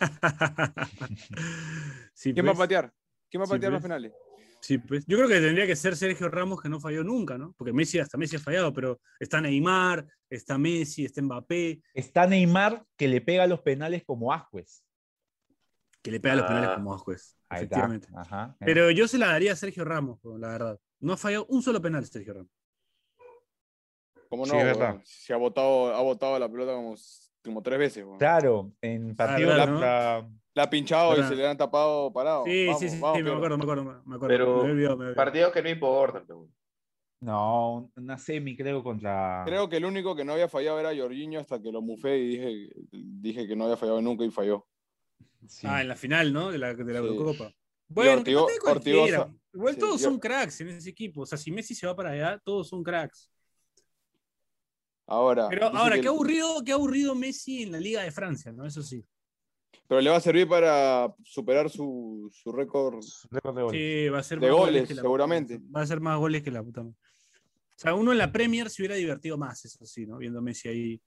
[2.14, 2.64] Sí, ¿quién va a pues.
[2.64, 2.92] patear?
[3.30, 3.88] ¿Quién va a Sí, patear los pues.
[3.88, 4.12] penales?
[4.60, 5.04] Sí, pues.
[5.06, 7.54] Yo creo que tendría que ser Sergio Ramos, que no falló nunca, ¿no?
[7.56, 12.84] Porque Messi, hasta Messi ha fallado, pero está Neymar, está Messi, está Mbappé, Está Neymar
[12.96, 14.82] que le pega los penales como Ascuez.
[16.02, 16.74] que le pega los penales Ah.
[16.76, 17.37] como juez.
[17.50, 17.76] Ahí está.
[17.78, 18.08] Efectivamente.
[18.14, 18.56] Ajá.
[18.60, 20.80] Pero yo se la daría a Sergio Ramos, la verdad.
[21.00, 22.50] No ha fallado un solo penal Sergio Ramos.
[24.28, 24.58] ¿Cómo Sí, no?
[24.58, 25.00] verdad.
[25.04, 26.94] Se ha botado, ha botado la pelota como,
[27.44, 28.04] como tres veces.
[28.18, 32.44] Claro, en partido claro, contra- La ha pinchado y se le han tapado parado.
[32.44, 34.28] Sí, Vamos, sí, sí, vamos, sí, me acuerdo, me acuerdo, me acuerdo.
[34.28, 35.14] Pero me he olvidado, me he olvidado.
[35.24, 36.24] Partidos que no importan.
[36.26, 36.48] pero-
[37.20, 39.42] No, una semi creo contra.
[39.46, 42.28] Creo que el único que no había fallado era Jorginho hasta que lo mufé y
[42.28, 44.66] dije, dije que no había fallado nunca y falló.
[45.46, 45.66] Sí.
[45.68, 46.50] Ah, en la final, ¿no?
[46.50, 47.06] De la, de la Sí.
[47.06, 47.52] Eurocopa.
[47.88, 49.34] Bueno, Ortigo- no te cualquiera.
[49.54, 51.22] Igual Sí, todos yo- son cracks en ese equipo.
[51.22, 53.30] O sea, si Messi se va para allá, todos son cracks.
[55.06, 58.66] Ahora, Pero ahora, que- qué aburrido, qué aburrido Messi en la Liga de Francia, ¿no?
[58.66, 59.04] Eso sí.
[59.86, 63.02] pero le va a servir para superar su, su récord.
[63.30, 63.80] Récord de goles.
[63.80, 65.60] Sí, va a ser De más goles, que la- seguramente.
[65.74, 66.82] Va a ser más goles que la puta.
[66.82, 66.94] O
[67.74, 70.18] sea, uno en la Premier se hubiera divertido más, eso sí, ¿no?
[70.18, 71.00] Viendo a Messi ahí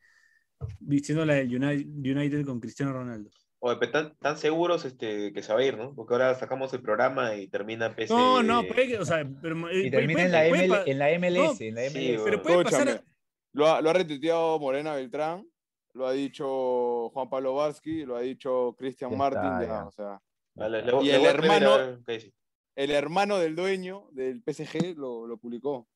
[0.79, 3.29] vistiendo la del United, United con Cristiano Ronaldo.
[3.63, 5.93] Oye, pero tan, tan seguros este, que se va a ir, ¿no?
[5.93, 8.11] Porque ahora sacamos el programa y termina PC.
[8.11, 10.89] No, no, puede que, o sea, pero, eh, Y puede- termina puede- en la, ML
[10.91, 11.59] en la MLS.
[11.61, 12.87] No, en la sí, pero puede pasar.
[12.87, 13.11] Escúchame,
[13.53, 15.47] Lo ha, lo ha retuiteado Morena Beltrán,
[15.93, 19.85] lo ha dicho Juan Pablo Varsky, lo ha dicho Cristian ya, ya.
[19.85, 20.21] o sea,
[20.55, 22.33] Vale, le voy- Y le el hermano- ver
[22.75, 25.87] el hermano del dueño del PSG lo, lo publicó.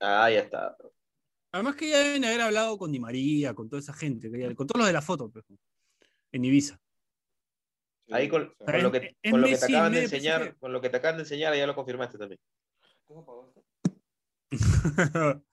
[0.00, 0.76] Ah, ya está.
[1.52, 4.78] Además que ya deben haber hablado con Di María, con toda esa gente, con todos
[4.78, 5.44] los de la foto, pues,
[6.36, 6.78] en Ibiza.
[8.10, 10.90] Ahí con, lo que, es con lo que te acaban de enseñar, con lo que
[10.90, 12.40] te acaban de enseñar, ya lo confirmaste también.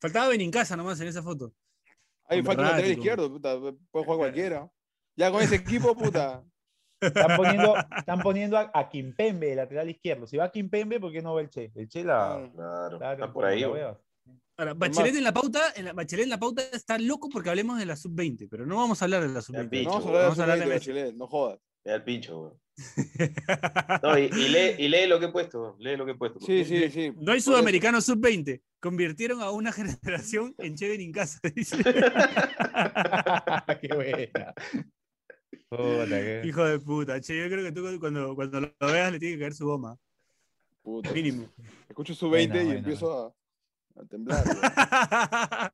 [0.00, 1.54] Faltaba Benincasa nomás en esa foto.
[2.28, 4.68] Ahí falta un lateral izquierdo, puta, puede jugar cualquiera.
[5.14, 6.44] Ya con ese equipo, puta.
[7.00, 10.26] Están poniendo, están poniendo a, a Kimpembe, el lateral izquierdo.
[10.26, 11.70] Si va Kimpembe, ¿por qué no va el Che?
[11.74, 12.50] El Che la.
[12.54, 13.60] Claro, Claro, está por ahí.
[13.60, 14.00] la.
[14.58, 17.78] Ahora, Bachelet en la pauta, en la, Bachelet en la pauta está loco porque hablemos
[17.78, 19.68] de la sub-20, pero no vamos a hablar de la sub-20.
[19.68, 20.74] pincho, No vamos a hablar de vamos a hablar de Sub-20.
[20.78, 21.58] Bachelet, no jodas.
[21.84, 22.52] Me da el pincho, güey.
[24.02, 26.40] No, y, y lee, y lee lo que he puesto, lee lo que he puesto.
[26.40, 27.10] Sí, sí, sí.
[27.16, 28.60] No hay por sudamericano sub-20.
[28.80, 31.76] Convirtieron a una generación en Che Benincasa, dice.
[33.80, 34.54] qué buena.
[35.68, 37.20] Puta, qué- Hijo de puta.
[37.20, 39.96] Che, yo creo que tú cuando, cuando lo veas le tiene que caer su goma.
[40.82, 41.12] Puta.
[41.12, 41.48] Mínimo.
[41.88, 42.78] Escucho su 20 Buena, y buena.
[42.80, 43.36] empiezo
[43.96, 44.44] a, temblar.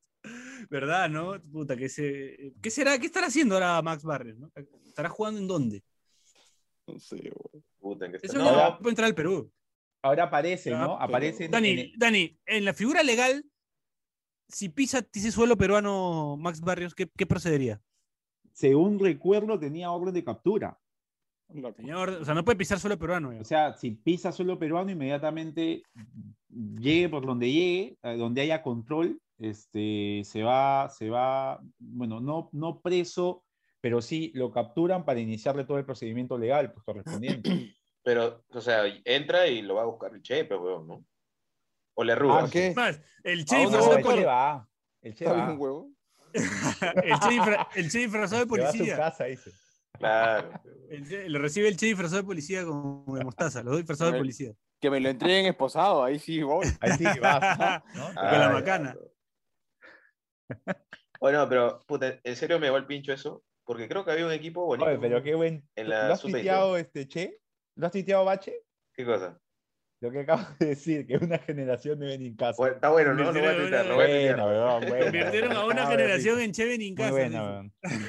[0.70, 1.40] ¿Verdad, no?
[1.50, 2.54] Puta, que se...
[2.62, 2.98] ¿qué será?
[2.98, 4.38] ¿Qué estará haciendo ahora Max Barrios?
[4.38, 4.50] no?
[4.87, 5.82] ¿Estará jugando en dónde?
[6.87, 7.64] No sé, güey.
[7.78, 9.50] Puta, que Eso no, no puede entrar al Perú.
[10.02, 10.96] Ahora aparece, Ya, ¿no?
[10.98, 13.44] Aparece Dani, en el- Dani, en la figura legal,
[14.48, 17.80] si pisa ese suelo peruano Max Barrios, ¿qué, qué procedería?
[18.52, 20.78] según recuerdo, tenía orden de captura.
[21.54, 23.32] Orden- o sea, no puede pisar suelo peruano.
[23.32, 23.40] ya.
[23.40, 25.82] O sea, si pisa suelo peruano, inmediatamente
[26.50, 32.48] llegue por donde llegue, eh, donde haya control, este, se va, se va, bueno, no,
[32.52, 33.44] no preso,
[33.80, 37.42] pero sí lo capturan para iniciarle todo el procedimiento legal pues, correspondiente.
[38.04, 41.04] Pero, o sea, entra y lo va a buscar el Che, pero weón, ¿no?
[41.94, 42.40] O le arruga.
[42.46, 42.72] Ah, ¿qué?
[42.74, 44.68] Más, el Che ¿A dónde No, disfrazado va de el poli- Che va.
[47.76, 49.12] El Che disfrazado de Se va a su policía.
[49.98, 50.50] Claro.
[51.28, 54.22] Lo recibe el Che disfrazado de policía con de mostaza, los dos disfrazados de Bueno.
[54.24, 54.52] policía.
[54.81, 56.66] Que me lo entreguen esposado, ahí sí voy.
[56.81, 58.05] Ahí sí vas, ¿no?
[58.14, 58.96] Con la macana.
[61.20, 64.33] Bueno, pero, puta, en serio me va el pincho eso, porque creo que había un
[64.33, 64.88] equipo bonito.
[64.90, 65.64] Oye, pero qué buen.
[65.76, 66.33] En ¿Lo has sub-20.
[66.33, 67.38] tuiteado, este, Che?
[67.76, 68.64] ¿Lo has tuiteado, Bache?
[68.94, 69.38] ¿Qué cosa?
[70.00, 72.57] Lo que acabo de decir, que una generación de en casa.
[72.59, 73.22] Bueno, está bueno, ¿no?
[73.31, 74.40] Lo voy a tuitear, voy tuitear.
[74.40, 75.05] weón, buena.
[75.05, 77.11] Convirtieron a una generación en Che Benincasa.
[77.12, 78.00] buena, dice.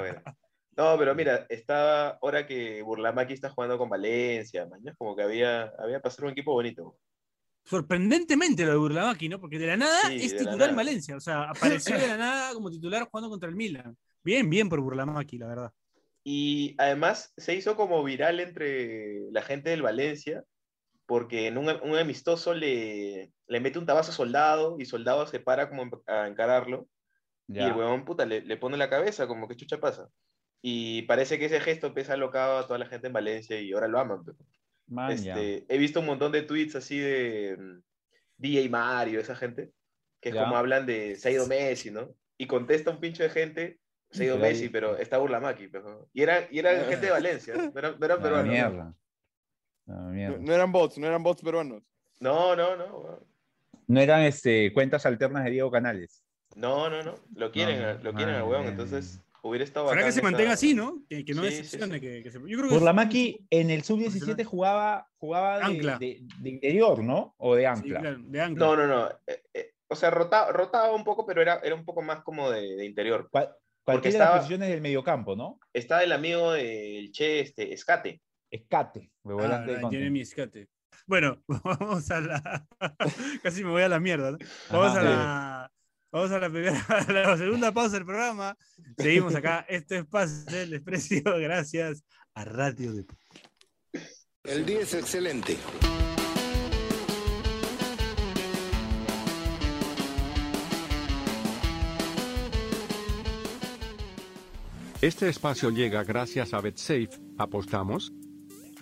[0.00, 0.22] weón.
[0.76, 5.72] No, pero mira, estaba ahora que Burlamaki está jugando con Valencia, mañana como que había,
[5.78, 6.98] había pasado un equipo bonito.
[7.64, 9.40] Sorprendentemente lo de Burlamaki, ¿no?
[9.40, 10.76] Porque de la nada Sí, es titular en nada.
[10.76, 11.16] Valencia.
[11.16, 13.96] O sea, apareció de la nada como titular jugando contra el Milan.
[14.22, 15.72] Bien, bien por Burlamaki, la verdad.
[16.22, 20.44] Y además se hizo como viral entre la gente del Valencia,
[21.06, 25.40] porque en un, un amistoso le, le mete un tabazo a Soldado y Soldado se
[25.40, 26.86] para como a encararlo.
[27.48, 30.08] Y el huevón puta le, le pone la cabeza, como que chucha pasa.
[30.62, 33.72] Y parece que ese gesto empieza a locado a toda la gente en Valencia y
[33.72, 34.24] ahora lo aman.
[34.24, 34.38] pero.
[34.88, 35.10] Man.
[35.12, 37.80] Este, he visto un montón de tweets así de mm,
[38.38, 39.72] DJ Mario, esa gente,
[40.20, 40.44] que es Ya.
[40.44, 42.10] como hablan de se ha ido Messi, ¿no?
[42.38, 45.68] Y contesta un pincho de gente, se ha ido Pero ahí- Messi, pero está Burlamaki.
[45.68, 48.48] pero- Y era, y era gente de Valencia, no eran, no eran peruanos.
[48.48, 48.94] mierda.
[49.86, 50.38] No, mierda.
[50.38, 51.82] no eran bots, no eran bots peruanos.
[52.20, 52.98] No, no, no.
[52.98, 53.20] weón.
[53.88, 56.24] No eran este, cuentas alternas de Diego Canales.
[56.56, 57.14] No, no, no.
[57.34, 60.28] Lo quieren, No, lo quieren al huevón, bien, entonces hubiera estado Ojalá que se esa-
[60.28, 61.02] mantenga así, ¿no?
[61.08, 61.94] Que, que no Sí, sí, decepcione.
[61.94, 62.00] sí.
[62.00, 64.44] Que, que se- Yo creo que Burlamaki en el sub-17 Profesional.
[64.46, 65.98] jugaba, jugaba de, Ancla.
[65.98, 67.34] de- de interior, ¿no?
[67.38, 68.00] O de Sí, ancla.
[68.00, 68.66] claro, de ancla.
[68.66, 69.08] No, no, no.
[69.26, 72.50] eh, eh, o sea, rotaba, rotaba un poco, pero era, era un poco más como
[72.50, 73.28] de, de interior.
[73.30, 73.48] Porque
[73.84, 75.58] cualquiera de las estaba- posiciones del mediocampo, ¿no?
[75.72, 78.20] Está el amigo del Che, este, Escate.
[78.50, 79.10] Escate.
[79.24, 79.88] Ah.
[79.90, 80.68] Jeremy Escate.
[81.06, 81.40] Bueno,
[81.80, 82.66] vamos a la.
[83.42, 84.32] Casi me voy a la mierda.
[84.32, 84.38] ¿no?
[84.70, 85.00] Vamos Ajá.
[85.00, 85.72] a la.
[86.16, 88.56] Vamos a la, primera, a la segunda pausa del programa.
[88.96, 89.66] Seguimos acá.
[89.68, 91.22] Esto es Pase del Desprecio.
[91.40, 93.04] Gracias a Radio de.
[94.44, 95.58] El día es excelente.
[105.02, 107.10] Este espacio llega gracias a BetSafe.
[107.36, 108.10] ¿Apostamos?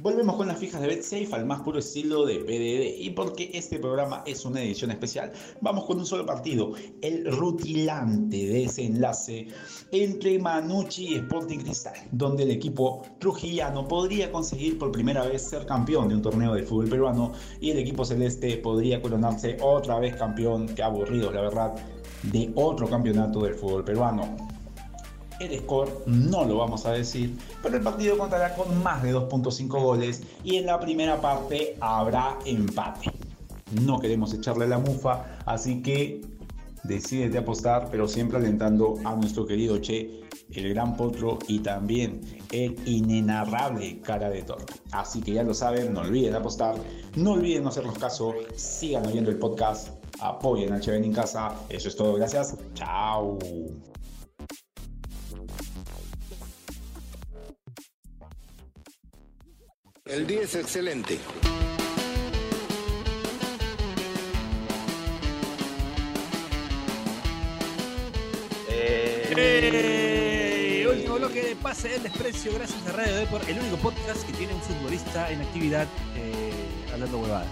[0.00, 3.78] Volvemos con las fijas de BetSafe al más puro estilo de PDD y porque este
[3.78, 9.46] programa es una edición especial, vamos con un solo partido, el rutilante desenlace
[9.92, 15.64] entre Manucci y Sporting Cristal, donde el equipo trujillano podría conseguir por primera vez ser
[15.64, 20.16] campeón de un torneo de fútbol peruano y el equipo celeste podría coronarse otra vez
[20.16, 21.72] campeón, que aburrido la verdad,
[22.24, 24.53] de otro campeonato del fútbol peruano.
[25.40, 29.68] El score no lo vamos a decir, pero el partido contará con más de 2.5
[29.82, 33.10] goles y en la primera parte habrá empate.
[33.82, 36.20] No queremos echarle la mufa, así que
[36.84, 40.20] decídete apostar, pero siempre alentando a nuestro querido Che,
[40.52, 42.20] el gran potro y también
[42.52, 44.66] el inenarrable cara de toro.
[44.92, 46.76] Así que ya lo saben, no olviden apostar,
[47.16, 49.88] no olviden no hacernos caso, sigan oyendo el podcast,
[50.20, 51.54] apoyen a Cheven en casa.
[51.68, 52.56] Eso es todo, gracias.
[52.74, 53.38] Chao.
[60.06, 61.18] El día es excelente.
[68.68, 70.86] Eh, ¡Eh!
[70.88, 74.54] Último bloque de Pase del Desprecio, gracias a Radio Deport, el único podcast que tiene
[74.54, 75.86] un futbolista en actividad
[76.16, 76.52] eh,
[76.92, 77.48] hablando huevadas.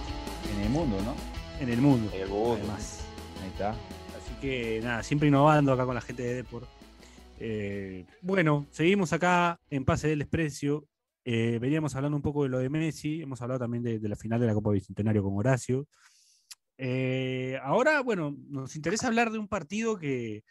[0.55, 1.15] En el mundo, ¿no?
[1.61, 2.55] En el mundo, En el mundo.
[2.55, 3.01] además.
[3.43, 3.71] Ahí está.
[3.71, 6.69] Así que nada, siempre innovando acá con la gente de Deport.
[7.39, 10.87] Eh, bueno, seguimos acá en Pase del Desprecio.
[11.25, 14.17] Eh, veníamos hablando un poco de lo de Messi, hemos hablado también de, de la
[14.17, 15.87] final de la Copa Bicentenario con Horacio.
[16.79, 20.43] Eh, ahora, bueno, nos interesa hablar de un partido que,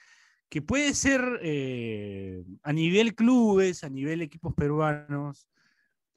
[0.47, 5.49] que puede ser eh, a nivel clubes, a nivel equipos peruanos,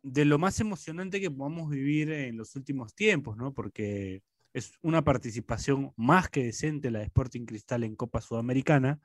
[0.02, 3.54] de lo más emocionante que podamos vivir en los últimos tiempos, ¿no?
[3.54, 9.00] Porque es una participación más que decente la de Sporting Cristal en Copa Sudamericana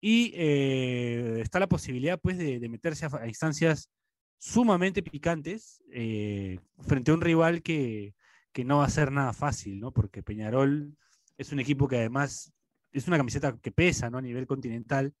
[0.00, 3.90] y eh, está la posibilidad, pues, de, de meterse a, a instancias
[4.42, 8.16] sumamente picantes eh, frente a un rival que,
[8.52, 9.92] que no va a ser nada fácil, ¿no?
[9.92, 10.96] Porque Peñarol
[11.38, 12.52] es un equipo que además
[12.90, 14.18] es una camiseta que pesa, ¿no?
[14.18, 15.14] A nivel continental.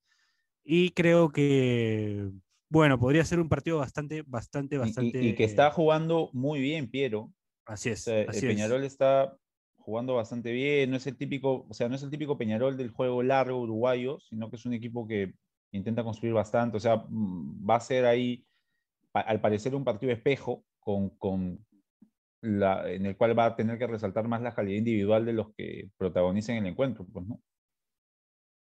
[0.64, 2.30] Y creo que,
[2.68, 5.22] bueno, podría ser un partido bastante, bastante, Y- y- bastante.
[5.24, 7.32] Y, que está jugando muy bien, Piero.
[7.64, 8.00] Así O es.
[8.00, 8.56] sea, así el es.
[8.56, 9.36] Peñarol está
[9.76, 10.90] jugando bastante bien.
[10.90, 14.18] No es el típico, o sea, no es el típico Peñarol del juego largo uruguayo,
[14.18, 15.32] sino que es un equipo que
[15.70, 16.76] intenta construir bastante.
[16.76, 18.44] O sea, mm, va a ser ahí,
[19.12, 21.64] al parecer, un partido espejo con, con
[22.40, 25.54] la, en el cual va a tener que resaltar más la calidad individual de los
[25.54, 27.26] que protagonicen el encuentro, pues.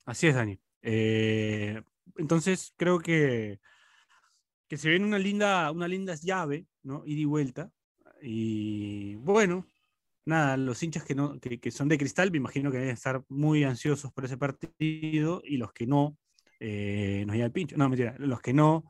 [0.06, 0.60] Así es, Dani.
[0.82, 1.82] Eh,
[2.18, 3.60] entonces, creo que,
[4.68, 7.04] que se viene una linda, una linda llave, ¿no?
[7.06, 7.72] Ida y vuelta.
[8.22, 9.66] Y bueno,
[10.26, 13.24] nada, los hinchas que, no, que, que son de cristal, me imagino que deben estar
[13.30, 15.42] muy ansiosos por ese partido.
[15.46, 16.18] Y los que no,
[16.60, 17.78] eh, nos llega el pincho.
[17.78, 18.86] No, mentira, los que no,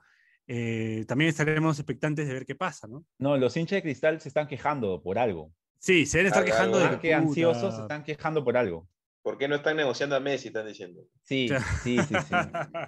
[0.54, 3.06] eh, también estaremos expectantes de ver qué pasa, ¿no?
[3.20, 5.54] No, los hinchas de cristal se están quejando por algo.
[5.80, 8.86] Sí, se deben estar quejando de Más que ansiosos, se están quejando por algo.
[9.24, 10.48] ¿Por qué no están negociando a Messi?
[10.50, 11.02] Están diciendo.
[11.22, 11.48] Sí,
[11.84, 12.36] sí, sí, sí,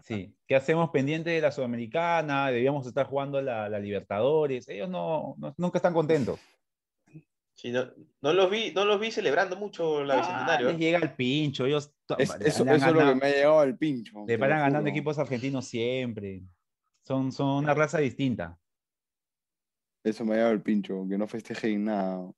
[0.04, 0.36] sí.
[0.45, 2.49] ¿Qué hacemos pendiente de la Sudamericana?
[2.52, 4.67] Debíamos estar jugando la, la Libertadores.
[4.67, 6.39] Ellos no, no- nunca están contentos.
[7.54, 7.86] Sí, no,
[8.21, 10.67] no los vi, no los vi celebrando mucho la Ah, bicentenario.
[10.67, 10.80] les ¿eh?
[10.80, 11.65] llega el pincho.
[11.65, 14.26] Ellos Es- eso es lo que me ha llegado al pincho.
[14.28, 16.41] le paran ganando equipos argentinos siempre.
[17.06, 18.60] Son, son una raza distinta.
[20.04, 22.32] Eso me ha llegado al pincho, que no festejen nada.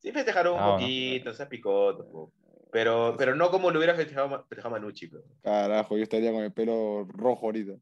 [0.00, 2.32] Sí festejaron un Ah, poquito, se picó.
[2.70, 5.08] Pero, pero no como lo hubiera festejado, festejado Manucci.
[5.08, 5.24] pero.
[5.42, 7.74] Carajo, yo estaría con el pelo rojo ahorita.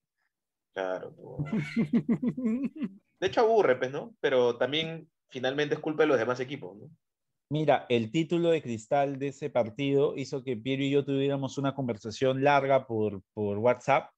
[0.75, 1.15] Claro.
[3.19, 4.15] De hecho aburre, pues, ¿no?
[4.21, 6.91] Pero también finalmente es culpa de los demás equipos, ¿no?
[7.51, 11.75] Mira, el título de cristal de ese partido hizo que Piero y yo tuviéramos una
[11.75, 14.11] conversación larga por, por WhatsApp,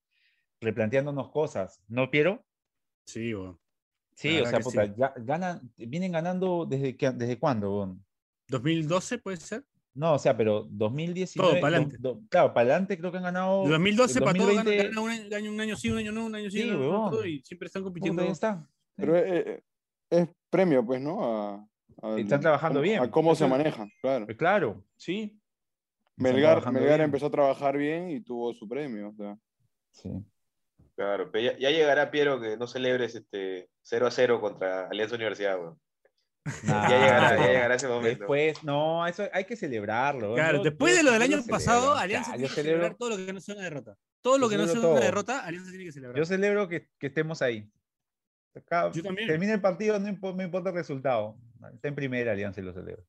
[0.61, 1.83] replanteándonos cosas.
[1.89, 2.45] ¿No, Piero?
[3.07, 3.59] Sí, bueno.
[4.15, 4.93] Sí, La o sea, puta, sí.
[4.97, 8.05] ya- ganan, vienen ganando desde, que, desde cuándo, weón?
[8.49, 9.65] 2012 puede ser.
[9.95, 11.61] No, o sea, pero 2019.
[11.61, 13.65] Todo do- do- claro, para adelante creo que han ganado.
[13.65, 16.13] De 2012 el para todo, ganan, 2020 ganan un, año- un año sí, un año
[16.13, 18.25] no, un año sí, Sí, no, todo, y siempre están puta, compitiendo.
[18.25, 18.69] ya está.
[18.97, 19.63] Pero eh, eh,
[20.11, 21.25] es, premio, pues, ¿no?
[21.25, 21.69] A,
[22.03, 23.03] a- Están trabajando cómo- bien.
[23.03, 24.27] A cómo se manejan, claro.
[24.27, 25.39] Pues claro, sí.
[26.17, 27.01] Melgar, Melgar bien.
[27.03, 29.09] empezó a trabajar bien y tuvo su premio.
[29.11, 29.39] O sea.
[29.93, 30.11] Sí.
[30.99, 35.15] Claro, pero ya, ya llegará Piero que no celebres este 0 a 0 contra Alianza
[35.15, 35.79] Universidad, weón.
[36.65, 38.19] Nah, Ya llegará, ya llegará ese momento.
[38.19, 40.35] Después, no, eso hay que celebrarlo.
[40.35, 41.95] Claro, después de lo del año pasado.
[41.95, 43.97] Alianza Ya, tiene yo que celebrar celebro, todo lo que no sea una derrota.
[44.23, 45.07] Todo lo que no sea celebro una todo.
[45.07, 46.19] derrota, Alianza tiene que celebrar.
[46.19, 47.71] yo celebro que, que estemos ahí.
[48.57, 49.29] Acá, Yo también.
[49.29, 51.37] termina el partido, no impo- importa el resultado.
[51.75, 53.05] Está en primera Alianza y lo celebro.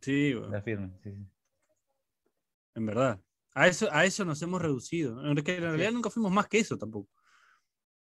[0.00, 0.90] Sí, bueno, La firme.
[1.02, 1.26] Sí, sí.
[2.74, 3.20] en verdad.
[3.52, 5.20] A eso, a eso nos hemos reducido.
[5.26, 7.10] En realidad nunca fuimos más que eso tampoco.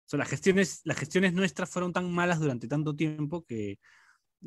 [0.05, 3.79] O sea, las gestiones, las gestiones nuestras fueron tan malas durante tanto tiempo que,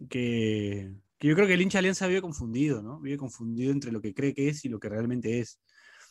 [0.09, 3.01] que, que yo creo que el hincha Alianza vive confundido, ¿no?
[3.01, 5.61] Vive confundido entre lo que cree que es y lo que realmente es.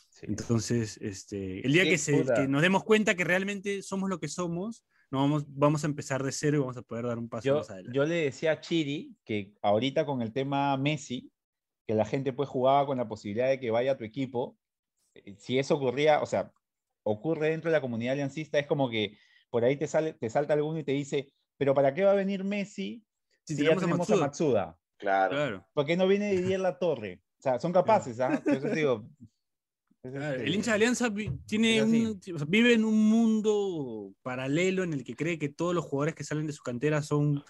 [0.08, 0.26] Sí.
[0.28, 4.28] Entonces, este, el día que, se, que nos demos cuenta que realmente somos lo que
[4.28, 7.46] somos, no vamos, vamos a empezar de cero y vamos a poder dar un paso
[7.46, 7.96] Yo, más adelante.
[7.96, 11.30] yo le decía a Chiri que ahorita con el tema Messi,
[11.86, 14.58] que la gente pues jugaba con la posibilidad de que vaya a tu equipo,
[15.14, 16.52] eh, si eso ocurría, o sea,
[17.04, 19.16] ocurre dentro de la comunidad aliancista, es como que
[19.50, 22.14] por ahí te, sale, te salta alguno y te dice, pero ¿para qué va a
[22.14, 23.04] venir Messi
[23.44, 24.26] Si si, ya tenemos a tenemos a Matsuda".
[24.26, 24.78] Matsuda?
[24.98, 25.30] Claro.
[25.34, 25.66] Claro.
[25.74, 27.22] ¿Por qué no viene Didier La Torre?
[27.38, 28.40] O sea, son capaces, ¿ah?
[28.44, 29.08] Por eso te digo.
[30.02, 31.12] Claro, este- El hincha de Alianza
[31.46, 35.74] tiene un- o sea, vive en un mundo paralelo en el que cree que todos
[35.74, 37.42] los jugadores que salen de su cantera son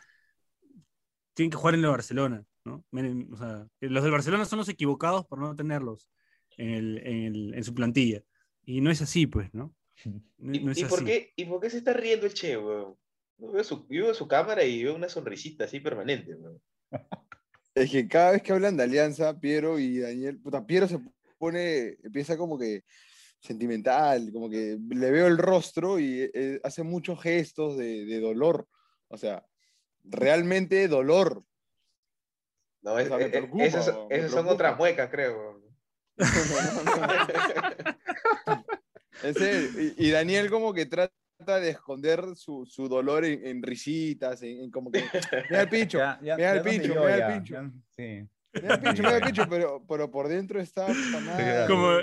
[1.35, 2.83] tienen que jugar en el Barcelona, ¿no?
[2.91, 6.09] Miren, o sea, los del Barcelona son los equivocados por no tenerlos
[6.57, 8.23] en, el- en el- en su plantilla.
[8.65, 9.75] Y no es así, pues, ¿no?
[10.39, 12.57] No, ¿Y, no es y por qué, ¿Y por qué se está riendo el Che,
[12.57, 12.97] weón?
[13.39, 16.61] Yo veo su, yo veo su cámara y veo una sonrisita así permanente, weón.
[17.75, 20.99] Es que cada vez que hablan de Alianza, Piero y Daniel, puta, Piero se
[21.37, 22.85] pone, empieza como que
[23.39, 28.67] sentimental, como que le veo el rostro y eh, hace muchos gestos de, de dolor.
[29.09, 29.45] O sea,
[30.05, 31.45] realmente dolor.
[32.81, 35.37] No, es- O sea, me es- preocupa, esas, esas son otras muecas, creo.
[35.37, 35.63] weón.
[36.17, 36.25] En
[39.25, 41.13] Y, y Daniel como que trata
[41.61, 45.05] de esconder su, su dolor en, en risitas, en, en como que,
[45.51, 47.73] mira el pincho, Ya- ya- mira el pincho, mira el ya, pincho.
[47.97, 48.29] sí.
[48.55, 51.67] mira el pincho, mira el pincho, pero, pero por dentro está puta madre.
[51.67, 51.99] Como,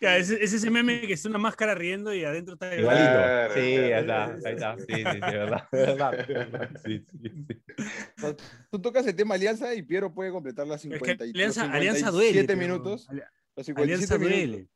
[0.00, 3.04] ya, es, es ese meme que es una máscara riendo y adentro está Igualito.
[3.10, 3.84] Claro, sí, claro.
[3.84, 4.76] ahí está, ahí está.
[4.78, 5.68] Sí, sí, sí, verdad.
[5.72, 8.36] verdad, verdad, Sí, sí, sí.
[8.70, 11.66] Tú tocas el tema Alianza y Piero puede completar las Es 50 que y, Alianza,
[11.66, 12.28] los Alianza duele.
[12.40, 13.08] 57 pero- minutos.
[13.10, 13.22] Ali-
[13.56, 14.68] Los Alianza 57 duele.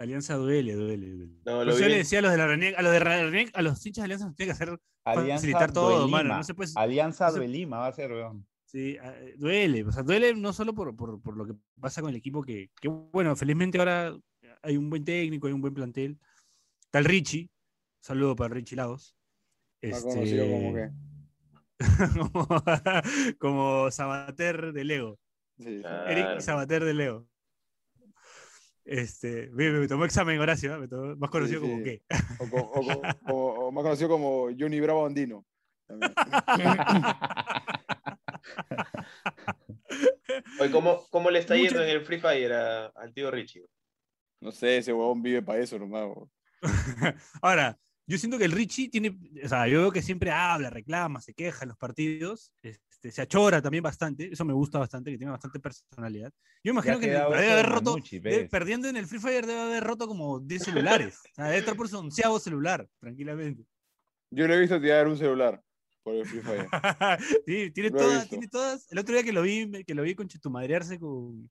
[0.00, 1.32] Alianza duele, duele, duele.
[1.44, 3.00] No, Por lo eso yo le decía a los de la Reniec, a los de
[3.00, 6.36] la Reniec, a los hinchas de Alianza nos tiene que hacer Alianza facilitar todo, mano.
[6.36, 8.46] No se puede, Alianza no se- Duelima va a ser, weón.
[8.64, 12.10] Sí, eh, duele, o sea, duele no solo por, por, por lo que pasa con
[12.10, 14.16] el equipo, que, que, bueno, felizmente ahora
[14.62, 16.18] hay un buen técnico, hay un buen plantel.
[16.84, 17.50] Está el Richie,
[18.00, 19.14] saludo para Richie Lagos.
[19.82, 20.92] Más conocido como Este,
[21.78, 21.80] que.
[22.30, 22.46] como,
[23.38, 25.18] como Sabater de Lego.
[25.58, 25.82] Sí, sí.
[26.06, 26.40] Eric Claro.
[26.40, 27.26] Sabater de Lego.
[28.84, 30.78] Este, me, me tomó examen Horacio, ¿eh?
[30.78, 32.02] me tomó- más conocido Sí, como qué.
[32.38, 33.02] O, co- o co-
[33.32, 35.44] o- o más conocido como Johnny Bravo Andino.
[40.60, 43.64] Oye, ¿cómo, ¿cómo le está yendo en el Free Fire a- al tío Richie?
[44.40, 46.08] No sé, ese huevón vive para eso nomás.
[47.42, 51.20] Ahora, yo siento que el Richie tiene, o sea, yo veo que siempre habla, reclama,
[51.20, 52.52] se queja en los partidos,
[53.00, 56.30] este, se achora también bastante, eso me gusta bastante, que tiene bastante personalidad.
[56.62, 57.18] Yo imagino que debe
[57.52, 61.34] haber roto, debe- perdiendo en el Free Fire debe haber roto como 10 celulares, o
[61.34, 63.64] sea, debe estar por su onceavo celular, tranquilamente.
[64.30, 65.62] Yo le he visto tirar un celular
[66.02, 66.68] por el Free Fire.
[67.46, 68.92] sí, tiene todas, tiene todas.
[68.92, 71.50] El otro día que lo vi, que lo vi con Chetumadrearse con,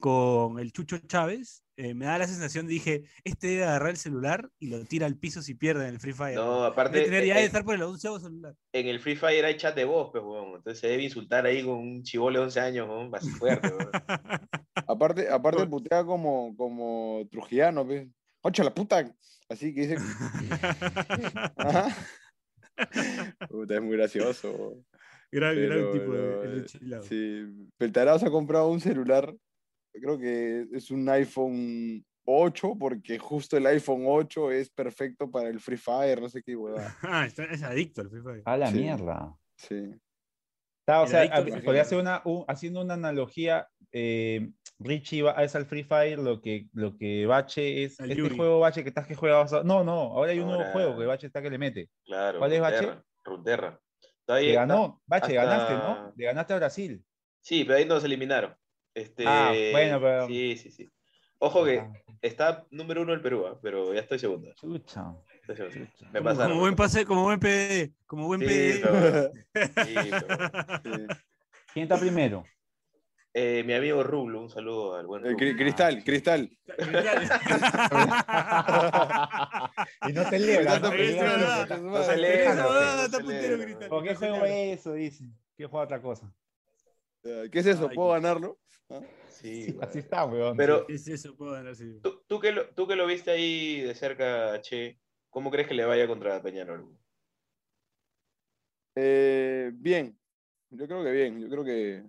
[0.00, 3.96] con el Chucho Chávez, eh, me da la sensación de dije, este debe agarrar el
[3.96, 6.36] celular y lo tira al piso si pierde en el Free Fire.
[6.36, 8.54] No, aparte, Debe tener ya de estar por el onceavo celular.
[8.72, 10.56] en el Free Fire hay chat de voz, pues, weón.
[10.56, 13.90] Entonces se debe insultar ahí con un chivolo de 11 años, weón, así fuerte, weón.
[14.88, 18.08] Aparte, aparte putea como, como trujillano, pues.
[18.42, 19.12] ¡Ocha la puta!
[19.48, 19.96] Así que dice.
[21.56, 21.88] Ajá.
[23.48, 24.84] Puta, es muy gracioso.
[25.30, 27.00] gran, gran tipo de, el eh.
[27.02, 29.34] Sí, Peltarazo ha comprado un celular,
[30.00, 35.60] creo que es un iPhone 8, porque justo el iPhone 8 es perfecto para el
[35.60, 36.96] Free Fire, no sé qué huevada.
[37.02, 38.42] Ah, está- es adicto al Free Fire.
[38.44, 38.78] A la Sí.
[38.78, 39.34] mierda.
[39.56, 39.94] Sí.
[40.80, 44.50] Está, o sea, adicto a- al Free podría hacer una, un- haciendo una analogía, eh,
[44.78, 48.36] Richie va, es al Free Fire lo que, lo que Bache es, Al este Yuri.
[48.36, 51.26] juego Bache que estás que juega, no, no, ahora hay un nuevo juego que Bache
[51.28, 51.88] está que le mete.
[52.04, 52.38] Claro.
[52.38, 52.88] ¿Cuál es, Bache?
[53.24, 53.80] Runeterra.
[54.20, 56.12] Está Le ahí, ganó, Bache, hasta- ganaste, ¿no?
[56.16, 57.04] Le ganaste a Brasil.
[57.40, 58.54] Sí, pero ahí nos eliminaron.
[58.96, 60.88] Este, Ah, bueno, pero- Sí, sí, sí.
[61.38, 61.92] Ojo que Ah,
[62.22, 63.58] está número uno el Perú, ¿ah?
[63.62, 64.54] pero ya estoy segundo.
[64.54, 65.04] Chucha.
[65.42, 65.90] estoy segundo.
[65.92, 66.06] chucha.
[66.10, 66.48] Me Como, pasaron.
[66.52, 68.80] como buen pase, como buen PD, como buen Sí, PD.
[68.82, 69.30] pero-
[69.86, 70.48] Sí, pero-
[70.82, 70.90] sí.
[71.74, 72.42] ¿Quién está primero?
[73.34, 75.44] Eh, mi amigo Rublo, un saludo al buen Eh, Rublo.
[75.46, 76.50] cri- cristal, cristal.
[80.08, 80.96] y no te celebra, Tanto ¿no?
[81.82, 82.04] No madre.
[82.06, 83.88] se lee, Esa no, huevada no está se puntero, lee, Cristal.
[83.90, 84.92] ¿Por qué juego eso?
[84.94, 85.24] Dice.
[85.54, 86.26] ¿Qué juega otra cosa?
[86.26, 86.30] Eh,
[87.22, 87.88] ¿Qué es eso?
[87.90, 88.58] ¿Puedo ganarlo?
[89.28, 90.56] Sí, Sí, así está, weón.
[90.56, 91.36] Pero ¿Qué es eso?
[91.36, 92.00] Puedo ganar, sí.
[92.02, 94.98] tú, tú que lo, tú que lo viste ahí de cerca, Che,
[95.28, 96.96] ¿cómo crees que le vaya contra Peñarol?
[98.94, 100.18] Eh, bien,
[100.70, 102.02] yo creo que bien, yo creo que,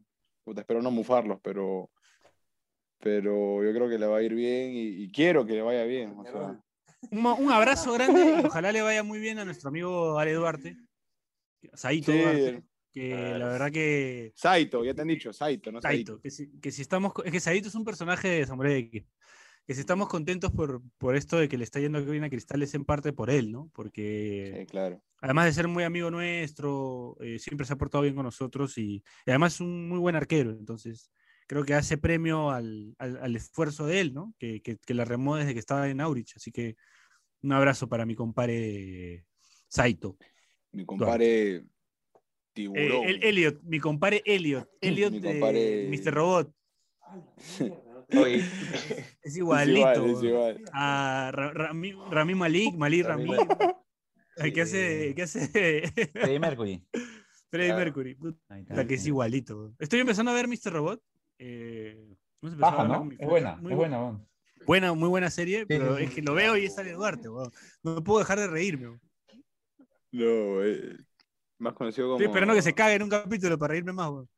[0.46, 1.92] puta, espero no mufarlos, pero,
[3.00, 5.84] pero yo creo que le va a ir bien y, y quiero que le vaya
[5.84, 6.18] bien.
[6.18, 6.62] o sea,
[7.12, 10.78] Un, abrazo grande y ojalá le vaya muy bien a nuestro amigo Ale Duarte.
[11.74, 12.20] Saito Sí.
[12.20, 12.64] Duarte.
[13.00, 14.32] Que la verdad que.
[14.36, 15.82] Saito, ya te han dicho, Saito, ¿no?
[15.82, 16.14] Saito.
[16.14, 17.14] Saito, que si, que si estamos.
[17.26, 19.06] Es que Saito es un personaje de Samurai X.
[19.66, 22.64] Que si estamos contentos por, por esto de que le está yendo bien a Cristal
[22.64, 23.70] es en parte por él, ¿no?
[23.74, 25.04] Porque Sí, claro.
[25.20, 29.04] además de ser muy amigo nuestro, eh, siempre se ha portado bien con nosotros y,
[29.26, 30.52] y además es un muy buen arquero.
[30.52, 31.12] Entonces,
[31.48, 34.34] creo que hace premio al, al- al esfuerzo de él, ¿no?
[34.40, 36.38] Que, que, que la remó desde que estaba en Aurich.
[36.38, 36.78] Así que
[37.42, 39.26] un abrazo para mi compadre
[39.68, 40.18] Saito.
[40.72, 41.66] Mi compadre
[42.58, 43.04] Tiburón.
[43.08, 44.68] el, Elliot, mi compadre Elliot.
[44.82, 46.14] Elliot Mi de Mr.
[46.14, 46.54] Robot.
[48.18, 48.36] Oye,
[49.22, 49.78] Es Es igualito.
[49.80, 50.64] igual, es igual.
[50.74, 53.30] A Ra- Rami, Rami Malik, Malik Rami
[54.54, 55.14] ¿Qué hace?
[55.16, 55.48] ¿Qué hace?
[56.14, 56.84] Freddie Mercury.
[57.50, 57.86] Freddie Claro.
[57.86, 58.16] Mercury.
[58.16, 58.86] Puta, está.
[58.88, 59.74] que es igualito.
[59.80, 60.72] Estoy empezando a ver Mr.
[60.74, 61.02] Robot.
[61.40, 63.10] Eh, a Baja, ¿no?
[63.18, 64.20] Es buena, Muy es buena,
[64.66, 67.30] buena, muy buena serie, pero sí, es que lo veo y es Ale Duarte.
[67.84, 68.88] No puedo dejar de reírme.
[68.90, 69.02] weón.
[70.12, 70.98] No, eh,
[71.60, 72.18] más conocido como.
[72.18, 74.30] Estoy esperando que se cague en un capítulo para reírme más, weón.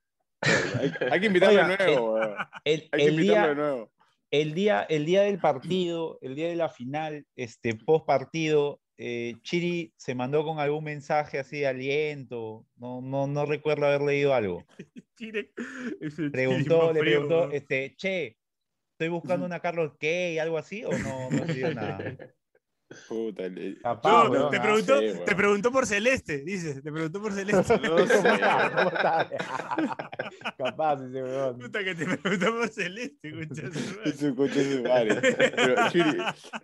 [0.41, 2.35] Hay, hay que invitarlo Oiga, de nuevo, weón.
[2.63, 3.91] El, Hay que el invitarlo de día, nuevo.
[4.31, 9.35] el, día, el día del partido, el día de la final, este, post partido, eh,
[9.43, 12.65] Chiri se mandó con algún mensaje así de aliento.
[12.75, 14.65] No, no, no recuerdo haber leído algo.
[15.17, 15.51] Chile.
[16.01, 18.37] Es el Preguntó, le preguntó, este, che,
[18.91, 22.17] estoy buscando una Carlos Kay, algo así, o no, no nada.
[23.09, 27.33] Puta, el- Capaz, No, weón, te, preguntó, te preguntó por Celeste, dices, te preguntó por
[27.33, 27.57] Celeste.
[27.57, 27.79] No sé.
[27.89, 28.69] ¿Cómo está?
[28.71, 29.29] ¿Cómo está?
[30.57, 31.57] Capaz ese weón.
[31.59, 34.09] Puta que te preguntó por Celeste, escucha su madre.
[34.11, 35.35] Es un conche de su madre.
[35.55, 36.17] Pero Chiri,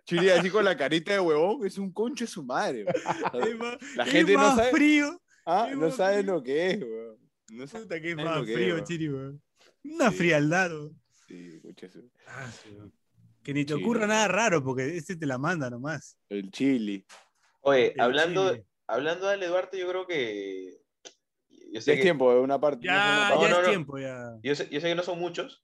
[0.05, 2.85] Chiri así con la carita de huevón, es un conche de su madre.
[3.33, 3.77] weón.
[3.95, 5.21] La es gente no más sabe- frío.
[5.47, 6.33] Ah, Es no más sabe frío.
[6.33, 7.17] lo que es, weón.
[7.51, 8.85] No sabe Puta que es más lo que es, frío, weón.
[8.85, 9.41] Chiri, weón.
[9.83, 10.17] Una Sí.
[10.17, 11.01] frialdad, weón.
[11.27, 12.93] Sí, conche de su- Ah, sí, weón.
[13.45, 16.17] Que ni te ocurra nada raro, porque este te la manda nomás.
[16.29, 17.05] El chili.
[17.61, 18.65] oye, El hablando, Chile.
[18.87, 20.79] hablando de Duarte, yo creo que.
[21.49, 22.87] Yo Ya sé es que, tiempo de una parte.
[22.87, 23.69] Ya, no, ya no, es no.
[23.69, 24.37] tiempo, ya.
[24.41, 25.63] yo sé, yo sé que no son muchos,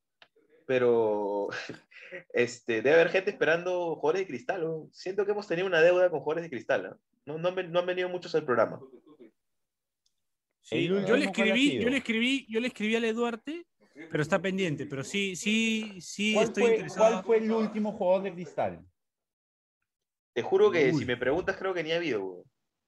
[0.67, 1.47] pero
[2.33, 4.61] este, debe haber gente esperando jugadores de cristal.
[4.61, 4.89] ¿no?
[4.91, 6.83] Siento que hemos tenido una deuda con jugadores de cristal.
[6.83, 7.33] ¿no?
[7.33, 8.79] No, no han, ven- no han venido muchos al programa.
[10.61, 13.65] Sí, yo le ¿cuál ha escribí, yo le escribí, yo le escribí a Ale Duarte,
[14.09, 14.85] pero está pendiente.
[14.85, 17.11] Pero sí, sí, sí ¿Cuál estoy fue, interesado.
[17.11, 18.85] cuál fue el último jugador de cristal?
[20.33, 20.99] Te juro que Uy.
[20.99, 22.19] si me preguntas, creo que ni ha habido.
[22.19, 22.43] ¿no?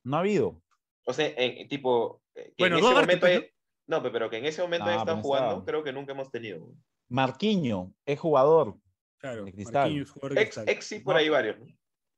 [0.05, 0.61] No ha habido.
[1.05, 2.21] O sea, en, en tipo.
[2.35, 3.25] eh, Que Bueno, en ese Duarte, momento.
[3.25, 3.49] hay-
[3.87, 5.65] No, pe- pero que en ese momento Ah, haya estado pero jugando, estaba.
[5.65, 6.59] creo que nunca hemos tenido.
[6.59, 6.73] ¿no?
[7.09, 8.77] Marquiño es jugador,
[9.17, 9.83] Claro, de Cristal.
[9.83, 10.69] Marquinhos, jugador de Ex, Cristal.
[10.75, 11.59] ex sí, por ahí varios.
[11.59, 11.65] ¿no?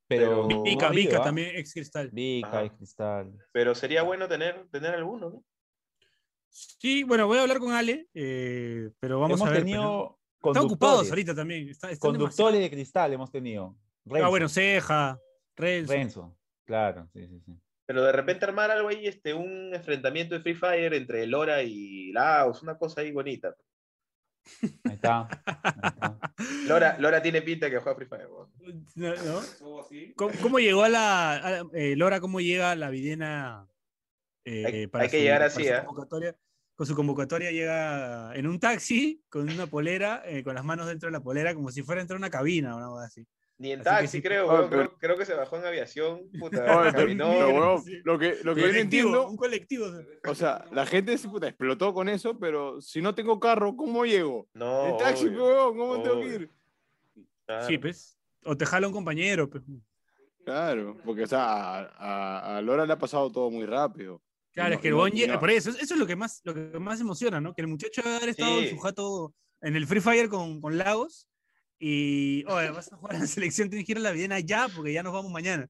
[0.08, 0.48] pero.
[0.48, 1.24] No Vica, Vica ¿ah?
[1.24, 2.10] también, ex Cristal.
[2.12, 3.34] Vica es cristal.
[3.52, 5.44] Pero sería bueno tener, tener alguno, ¿no?
[6.58, 9.60] Sí, bueno, voy a hablar con Ale, eh, pero vamos hemos a ver.
[9.62, 11.68] tenido Están ocupados ahorita también.
[11.68, 13.76] está- Conductores de cristal hemos tenido.
[14.22, 15.20] Ah, bueno, Ceja,
[15.58, 15.92] Renzo.
[15.92, 16.38] Renzo.
[16.66, 17.54] Claro, sí, sí, sí.
[17.88, 22.12] Pero de repente armar algo ahí, este, un enfrentamiento de Free Fire entre Lora y
[22.14, 23.54] Laos, una cosa ahí bonita.
[24.62, 25.28] Ahí está.
[25.46, 26.20] ahí está.
[26.68, 28.28] Lora, Lora tiene pinta que juega Free Fire.
[28.28, 28.50] weón.
[28.96, 29.14] ¿No?
[29.16, 29.42] ¿no?
[30.16, 31.34] ¿Cómo, cómo llegó a la.
[31.34, 33.68] a eh, Lora, cómo llega a la videna?
[34.46, 35.84] eh, Hay- para hay que llegar así, ¿eh?
[35.86, 36.36] convocatoria?
[36.76, 41.08] Con su convocatoria llega en un taxi, con una polera, eh, con las manos dentro
[41.08, 43.26] de la polera, como si fuera a entrar a una cabina o algo así.
[43.58, 44.22] Ni en Así taxi, sí.
[44.22, 46.24] creo, Oye, weón, pero- creo, creo que se bajó en aviación.
[46.38, 47.30] Puta, caminó.
[47.32, 48.02] pero, sí.
[48.04, 49.86] lo que, lo que yo no entiendo, Un colectivo.
[50.28, 50.66] o sea.
[50.74, 54.50] la gente se puta, explotó con eso, pero si no tengo carro, ¿cómo llego?
[54.54, 56.36] No, En taxi, obvio, weón, ¿cómo tengo que obvio.
[56.42, 56.52] ir?
[57.46, 57.68] claro.
[57.68, 58.18] Sí, pues.
[58.44, 59.50] O te jala un compañero.
[59.50, 59.64] pues.
[60.44, 61.40] Claro, porque o sea,
[61.80, 64.22] a, a- a Lora le ha pasado todo muy rápido.
[64.56, 64.94] Claro, es que el
[65.28, 67.54] no- por eso, eso es lo que más, lo que más emociona, ¿no?
[67.54, 71.28] Que el muchacho haber estado en su jato en el Free Fire con, con Lagos
[71.80, 74.68] y, oye, vas a jugar en la selección, tienes que ir a la Videna ya,
[74.74, 75.68] porque ya nos vamos mañana.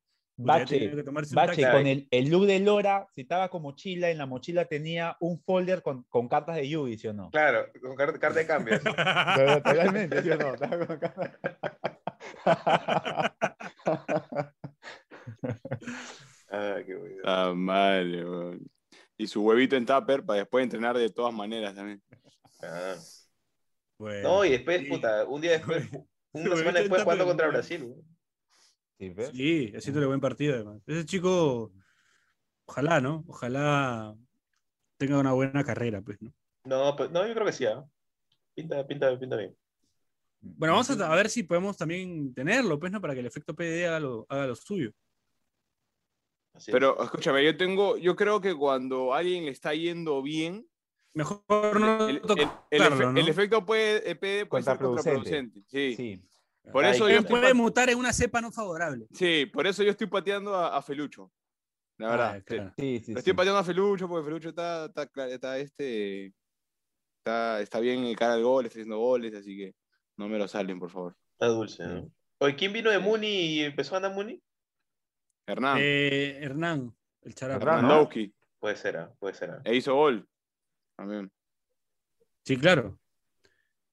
[1.34, 5.16] Bache, con el, el look de Lora, si estaba con mochila, en la mochila tenía
[5.22, 7.32] un folder con, con cartas de Yugi, ¿sí o no?
[7.32, 8.78] Claro, con car- carta de cambio.
[9.64, 10.54] Totalmente, ¿sí o no?
[10.54, 11.32] Estaba con cartas-
[16.52, 17.16] Ah, qué bueno.
[17.26, 18.68] Ah, madre, weón.
[19.18, 22.02] Y su huevito en tupper para después entrenar de todas maneras también.
[22.62, 22.96] Ah.
[23.98, 24.90] Bueno, No, y después, sí.
[24.90, 25.88] puta, un día después,
[26.34, 27.48] una semana después jugando contra.
[27.48, 27.94] Brasil.
[29.00, 29.14] Sí.
[29.34, 30.82] Sí, haciéndole buen partido además.
[30.88, 31.72] Ese chico,
[32.66, 33.24] ojalá, ¿no?
[33.28, 34.16] Ojalá
[34.98, 36.34] tenga una buena carrera, pues, ¿no?
[36.66, 37.84] No, pues, no, yo creo que sí, ¿ah?
[38.54, 39.56] Pinta, pinta, pinta bien.
[40.42, 43.02] Bueno, vamos a, a ver si podemos también tenerlo, pues, ¿no?
[43.02, 44.92] Para que el efecto PD haga lo, haga lo suyo.
[46.56, 46.74] Así es.
[46.74, 50.68] Pero escúchame, yo tengo, yo creo que cuando a alguien le está yendo bien,
[51.14, 52.22] Mejor no el, el-
[52.72, 53.20] el efe- ¿no?
[53.20, 55.62] el efecto puede, eh, puede, puede ser Contraproducente.
[55.68, 55.94] Sí.
[55.96, 56.22] Sí.
[56.72, 59.08] Por Ay, eso yo estoy puede mutar en una cepa no favorable.
[59.14, 61.32] Sí, por eso yo estoy pateando a, a Felucho.
[61.98, 62.36] La verdad.
[62.36, 62.74] Ah, claro.
[62.78, 66.34] Sí, sí, Lo estoy pateando a Felucho porque Felucho está, está, está, este,
[67.24, 69.76] está, está bien en cara al gol, está haciendo goles, así que
[70.18, 71.16] no me lo salen, por favor.
[71.34, 72.12] Está dulce, ¿no?
[72.40, 74.42] Oye, ¿quién vino de Muni y empezó a andar Muni?
[75.48, 77.62] Hernán, Eh, Hernán, el charapa.
[77.62, 77.88] Hernán, ¿no?
[77.88, 79.14] Lewandowski, Puede ser, ¿ah?
[79.20, 79.52] puede ser.
[79.52, 79.62] ¿ah?
[79.64, 80.28] e hizo gol.
[80.96, 81.32] También.
[82.44, 83.00] Sí, claro.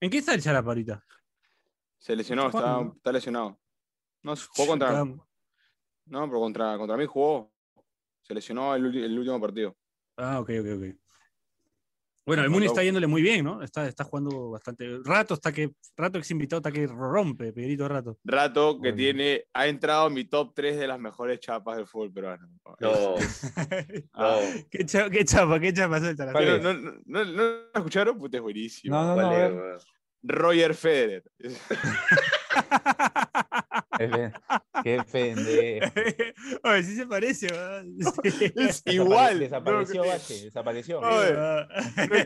[0.01, 1.05] ¿En qué está el charapa ahorita?
[1.99, 2.47] Se lesionó,
[2.97, 3.61] Está lesionado.
[4.23, 5.05] No, jugó contra.
[5.05, 7.53] No, pero contra, contra mí jugó.
[8.23, 9.77] Se lesionó el, el último partido.
[10.17, 10.97] Ah, ok, ok, ok.
[12.25, 13.63] Bueno, el Muni está yéndole muy bien, ¿no?
[13.63, 14.99] Está, está jugando bastante.
[15.05, 15.73] Rato está que.
[15.97, 18.17] Rato ex invitado está que rompe, Pedrito Rato.
[18.25, 19.17] Rato que bien.
[19.17, 22.49] tiene, ha entrado en mi top 3 de las mejores chapas del fútbol peruano.
[22.81, 23.15] No, no.
[24.71, 25.99] ¿Qué, cha- qué chapa, qué chapa?
[26.01, 26.63] ¿Cuál pero es?
[26.63, 28.17] no, no, no, ¿no lo escucharon?
[28.19, 28.95] Puta, es buenísimo.
[28.95, 29.63] No, no, ¿Cuál no.
[30.23, 31.25] Roger Federer.
[34.83, 35.93] Qué pendejo.
[36.65, 37.97] Oye, sí se parece, weón.
[38.25, 38.53] Sí.
[38.57, 39.39] Es igual.
[39.41, 41.01] Desapareció, no, Bache, desapareció.
[41.01, 41.33] Oye.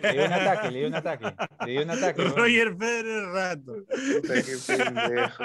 [0.03, 1.35] Le dio un ataque, le dio un ataque.
[1.67, 2.23] Le dio un ataque.
[2.25, 3.73] Roger Federer Rato.
[3.87, 5.45] Puta, qué pendejo.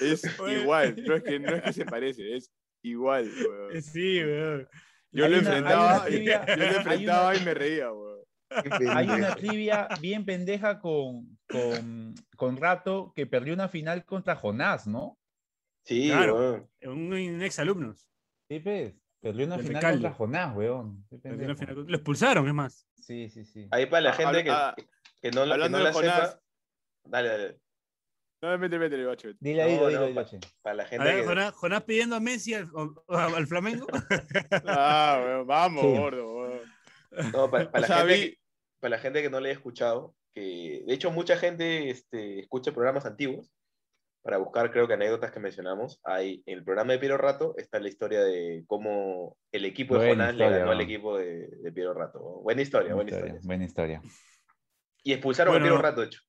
[0.00, 0.60] Es Oye.
[0.62, 0.96] igual.
[1.06, 3.30] No es, que, no es que se parece, es igual.
[3.48, 3.82] weón.
[3.82, 4.68] Sí, weón.
[5.12, 8.04] Yo lo enfrentaba, trivia- yo lo enfrentaba una- y me reía, weón.
[8.90, 14.86] Hay una trivia bien pendeja con, con, con Rato que perdió una final contra Jonás,
[14.86, 15.18] ¿no?
[15.84, 16.34] Sí, Claro.
[16.36, 16.70] weón.
[16.82, 17.94] Un, un ex alumno.
[18.48, 18.94] Sí, pues.
[19.20, 21.06] Perdió una El final contra Jonás, weón.
[21.08, 21.64] Qué pendejo.
[21.72, 22.86] Lo expulsaron, es más.
[22.96, 23.68] Sí, sí, sí.
[23.70, 24.74] Ahí para la gente que, Ah,
[25.22, 26.30] que no, la- que no la Jonás.
[26.30, 26.40] sepa.
[27.04, 27.60] Dale, dale.
[28.42, 29.28] No, métele, métele, bacho.
[29.40, 30.26] Dile ahí, No, dilo, no, pa-.
[30.60, 31.26] Para la A gente ver, que.
[31.26, 32.68] Jonás, Jonás pidiendo a Messi al,
[33.46, 33.86] Flamengo.
[34.66, 35.98] Ah, weón, vamos, Sí.
[35.98, 36.60] gordo, weón.
[37.32, 38.38] No, para, O la sea, gente vi- que-
[38.80, 42.72] para la gente que no le haya escuchado, que de hecho mucha gente este, escucha
[42.72, 43.50] programas antiguos
[44.24, 46.00] para buscar, creo que anécdotas que mencionamos.
[46.02, 50.06] Hay en el programa de Piero Rato está la historia de cómo el equipo de
[50.06, 52.20] Buena Jonás historia, le ganó al equipo de, de Piero Rato.
[52.40, 53.38] Buena historia, buena historia.
[53.42, 54.02] Buena historia.
[55.02, 56.20] Y expulsaron Bueno, a Piero Rato, de hecho.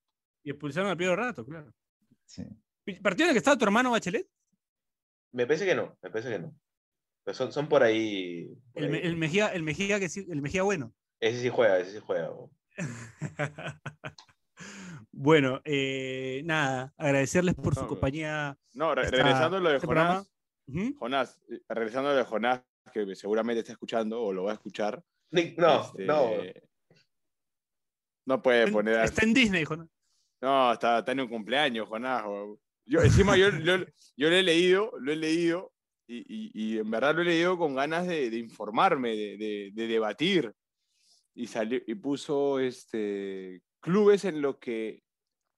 [0.43, 1.73] Y expulsaron a Piero Rato, claro.
[2.25, 2.43] Sí.
[3.01, 4.27] ¿Partido en el que estaba tu hermano Bachelet?
[5.31, 6.53] Me parece que no, me parece que no.
[7.23, 8.53] Pero son, son por ahí.
[8.73, 9.01] por El, ahí.
[9.03, 10.93] El Mejía, el Mejía que sí, el Mejía bueno.
[11.21, 12.29] Ese sí juega, ese sí juega.
[15.11, 18.57] bueno, eh, nada, agradecerles por su compañía.
[18.73, 20.31] No, re- esta- regresando a lo de este Jonás.
[20.97, 22.61] Jonás, eh, regresando a lo de Jonás,
[22.93, 25.03] que seguramente está escuchando o lo va a escuchar.
[25.57, 26.29] No, este, no.
[28.25, 29.03] No puede poner.
[29.03, 29.87] Está en Disney, Jonás.
[30.41, 32.23] No, está, está en un cumpleaños, Jonás.
[32.85, 33.77] Yo, encima yo, yo,
[34.15, 35.71] yo lo he leído, lo he leído,
[36.07, 39.71] y, y- y en verdad lo he leído con ganas de, de informarme, de, de-
[39.73, 40.53] de debatir.
[41.33, 45.03] Y, salió, y puso este, clubes en lo que,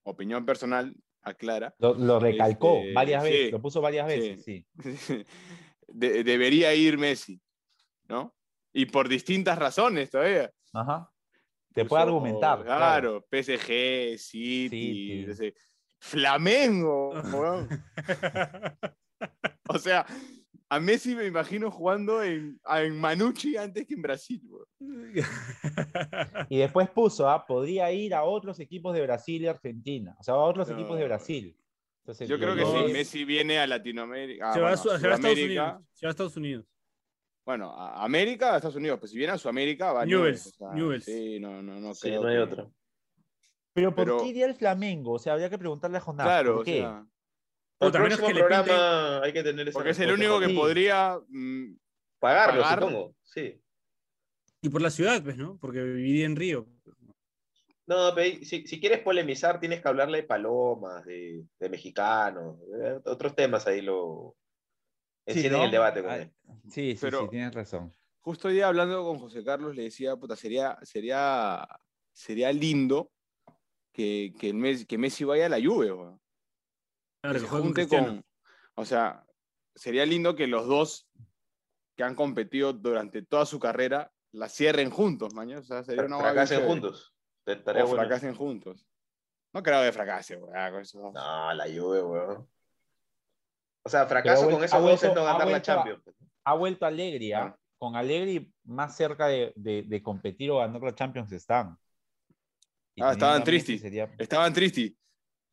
[0.03, 4.65] opinión personal, aclara, Lo, lo recalcó Este, varias sí, veces, lo puso varias veces, sí.
[5.87, 7.41] de- debería ir Messi,
[8.07, 8.35] ¿no?
[8.73, 10.51] Y por distintas razones todavía.
[10.73, 11.11] Ajá.
[11.73, 12.63] Te puede Puso, argumentar.
[12.63, 15.53] Claro, PSG, City, City.
[15.99, 17.13] Flamengo.
[19.69, 20.05] O sea,
[20.69, 24.41] a Messi me imagino jugando en, en Manucci antes que en Brasil.
[26.49, 30.15] Y después puso, ah, podría ir a otros equipos de Brasil y Argentina.
[30.19, 30.75] O sea, a otros No.
[30.77, 31.57] equipos de Brasil.
[32.03, 32.93] Entonces, Yo creo que lo- si.
[32.93, 35.35] Messi viene a Latinoamérica, ah, se, va a, bueno, Su- a se va a Estados
[35.37, 35.89] Sudamérica, Unidos.
[35.93, 36.65] Se va a Estados Unidos.
[37.45, 40.47] bueno, a América, a Estados Unidos, pues si viene a Sudamérica, va a Newell's, Newell's,
[40.47, 41.05] o sea, Newell's.
[41.05, 42.67] Sí, no, no, no Sí, creo no hay que- otra.
[43.73, 45.13] Pero ¿por pero- qué iría el Flamengo?
[45.13, 46.25] O sea, habría que preguntarle a Jonás.
[46.25, 46.79] Claro, ¿por o qué?
[46.79, 47.05] sea,
[47.79, 50.39] A menos próximo que le pinten- programa hay que tener esa porque es el único
[50.39, 50.47] que.
[50.47, 50.53] Sí.
[50.55, 51.75] podría mm,
[52.19, 52.79] Pagarlo, pagar.
[52.79, 53.15] supongo.
[53.23, 53.61] Sí.
[54.61, 55.57] Y por la ciudad, pues, ¿no?
[55.59, 56.67] Porque viviría en Río.
[57.85, 62.99] No, pero si, si quieres polemizar, tienes que hablarle de palomas, de, de mexicanos, de
[63.05, 64.35] otros temas ahí lo.
[65.27, 65.65] Sí, Encienden ¿no?
[65.65, 66.31] el debate con Ah, él.
[66.69, 67.93] Sí, sí, Pero- sí, tienes razón.
[68.21, 71.65] Justo hoy día hablando con José Carlos le decía, puta, sería, sería,
[72.11, 73.09] sería lindo
[73.93, 76.19] que, que, el Messi, que Messi vaya a la Juve, weón.
[77.21, 78.25] Claro, Que que se juegue con junte con,
[78.75, 79.25] o sea,
[79.75, 81.09] sería lindo que los dos
[81.95, 85.61] que han competido durante toda su carrera la cierren juntos, mañana.
[85.61, 87.13] O sea, sería una Fracasen juntos.
[87.45, 88.03] Estaría O bueno.
[88.03, 88.85] fracasen juntos.
[89.53, 91.13] No creo que fracase, weón, con esos dos.
[91.13, 92.47] No, la Juve, weón.
[93.83, 96.03] O sea, fracaso Pero con esos ha dos es vuelto- no ganar la vuelto Champions.
[96.43, 97.43] Ha vuelto Allegri, ¿ah?
[97.45, 97.59] Ah.
[97.79, 101.77] Con Allegri más cerca de, de- de competir o ganar la Champions están.
[102.95, 103.81] Y Ah, estaban tristes.
[103.81, 104.93] sería- Estaban tristes.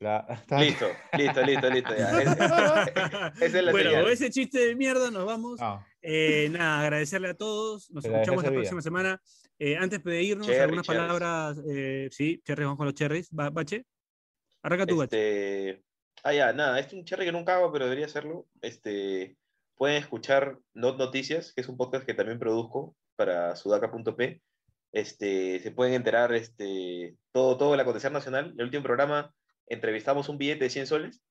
[0.04, 0.86] La- Listo,
[1.18, 1.94] listo, listo, listo.
[1.96, 2.22] Ya.
[2.22, 2.28] Es-
[3.42, 4.08] esa es la bueno, señal.
[4.08, 5.58] ese chiste de mierda nos vamos.
[5.60, 7.90] Ah, Eh, nada, agradecerle a todos.
[7.90, 9.20] Nos dejé escuchamos la próxima semana.
[9.58, 11.02] Eh, antes de irnos, Cherry, algunas cherries.
[11.02, 11.58] palabras.
[11.68, 13.28] eh, sí, cherries, vamos con los cherries.
[13.32, 13.84] Ba- Bache.
[14.62, 15.16] Arranca tú, Bache.
[15.16, 15.84] Este,
[16.22, 18.46] Ah, ya, nada, este es un cherry que nunca hago, pero debería hacerlo.
[18.62, 19.36] Este,
[19.76, 24.40] pueden escuchar Not Noticias, que es un podcast que también produzco para sudaca.p.
[24.92, 28.54] Este, se pueden enterar este, todo, todo el acontecer nacional.
[28.56, 29.32] El último programa
[29.66, 31.22] entrevistamos un billete de 100 soles.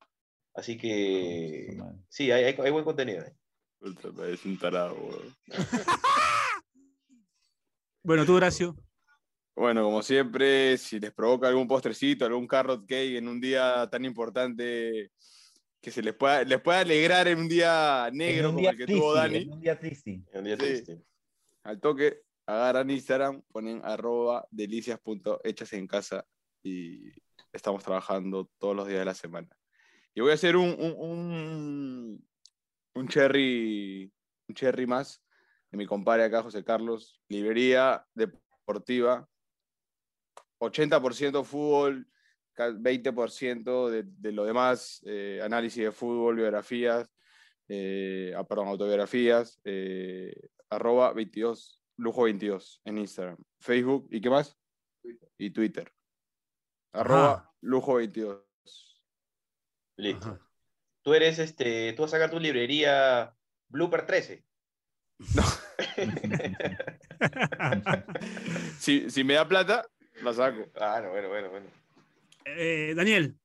[0.55, 1.77] Así que
[2.09, 3.23] sí, hay, hay, hay buen contenido.
[3.25, 3.31] ahí.
[3.79, 4.95] Puta, Es un tarado.
[8.05, 8.75] Bueno, tú, Horacio.
[9.55, 14.03] Bueno, como siempre, si les provoca algún postrecito, algún carrot cake en un día tan
[14.03, 15.11] importante
[15.79, 18.69] que se les pueda, les pueda alegrar en un día negro En un como día
[18.71, 20.21] el que tuvo triste, Dani, en un día triste.
[20.33, 20.63] Un día Sí.
[20.63, 21.01] triste.
[21.63, 26.25] al toque, agarran Instagram, ponen arroba delicias.hechas en casa
[26.61, 27.09] y
[27.53, 29.47] estamos trabajando todos los días de la semana.
[30.13, 32.27] Y voy a hacer un, un, un,
[32.95, 34.11] un cherry,
[34.47, 35.23] un cherry más
[35.71, 39.27] de mi compadre acá, José Carlos, librería deportiva,
[40.59, 42.07] 80% fútbol,
[42.53, 47.09] ca- 20% de, de lo demás, eh, análisis de fútbol, biografías,
[47.67, 50.33] eh, ah, perdón, autobiografías, eh,
[50.69, 54.55] arroba 22, lujo 22 en Instagram, Facebook y qué más?
[55.37, 55.91] Y Twitter.
[56.93, 57.53] Arroba Ajá.
[57.61, 58.41] lujo 22.
[59.97, 60.27] Listo.
[60.29, 60.39] Ajá.
[61.03, 63.35] Tú eres este, tú vas a sacar tu librería
[63.67, 64.43] Blooper 13.
[68.79, 69.87] Si, si me da plata,
[70.21, 70.65] la saco.
[70.75, 71.67] Ah, no, bueno, bueno, bueno.
[72.45, 73.37] Eh, Daniel.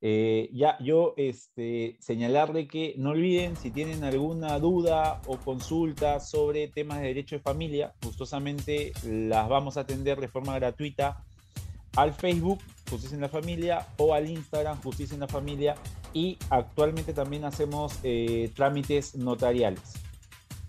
[0.00, 6.68] Eh, ya, yo este, señalarle que no olviden si tienen alguna duda o consulta sobre
[6.68, 11.24] temas de derecho de familia, gustosamente las vamos a atender de forma gratuita
[11.96, 15.74] al Facebook Justicia en la Familia o al Instagram Justicia en la Familia
[16.12, 19.80] y actualmente también hacemos eh, trámites notariales.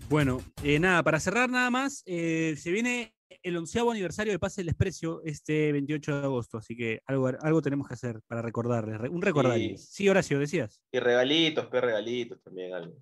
[0.08, 4.60] Bueno, eh, nada, para cerrar nada más, eh, se viene el onceavo aniversario de Pase
[4.60, 8.98] el Desprecio este 28 de agosto, así que algo, algo tenemos que hacer para recordarles,
[8.98, 9.76] re- un recordario.
[9.78, 9.84] Sí.
[9.90, 10.80] Sí, Horacio, decías.
[10.92, 12.94] Y regalitos, pe regalitos también, algo.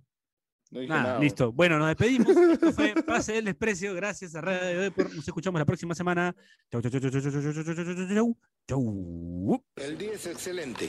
[0.70, 1.18] No dije Nada, nada.
[1.18, 1.52] listo.
[1.52, 2.28] Bueno, nos despedimos.
[2.52, 3.94] Esto fue Pase del Desprecio.
[3.94, 5.14] Gracias a Radio Depor.
[5.14, 6.34] Nos escuchamos la próxima semana.
[6.70, 8.36] Chau, chau, chau, chau, chau, chau, chau, chau, chau, chau, chau, chau.
[8.68, 9.64] Chau.
[9.76, 10.88] El día es excelente.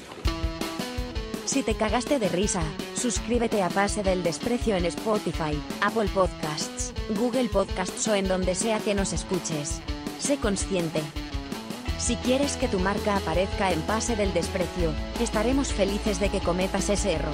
[1.46, 2.62] Si te cagaste de risa,
[2.94, 8.80] suscríbete a Pase del Desprecio en Spotify, Apple Podcasts, Google Podcasts o en donde sea
[8.80, 9.82] que nos escuches.
[10.20, 11.02] Sé consciente.
[11.98, 16.90] Si quieres que tu marca aparezca en Pase del Desprecio, estaremos felices de que cometas
[16.90, 17.34] ese error.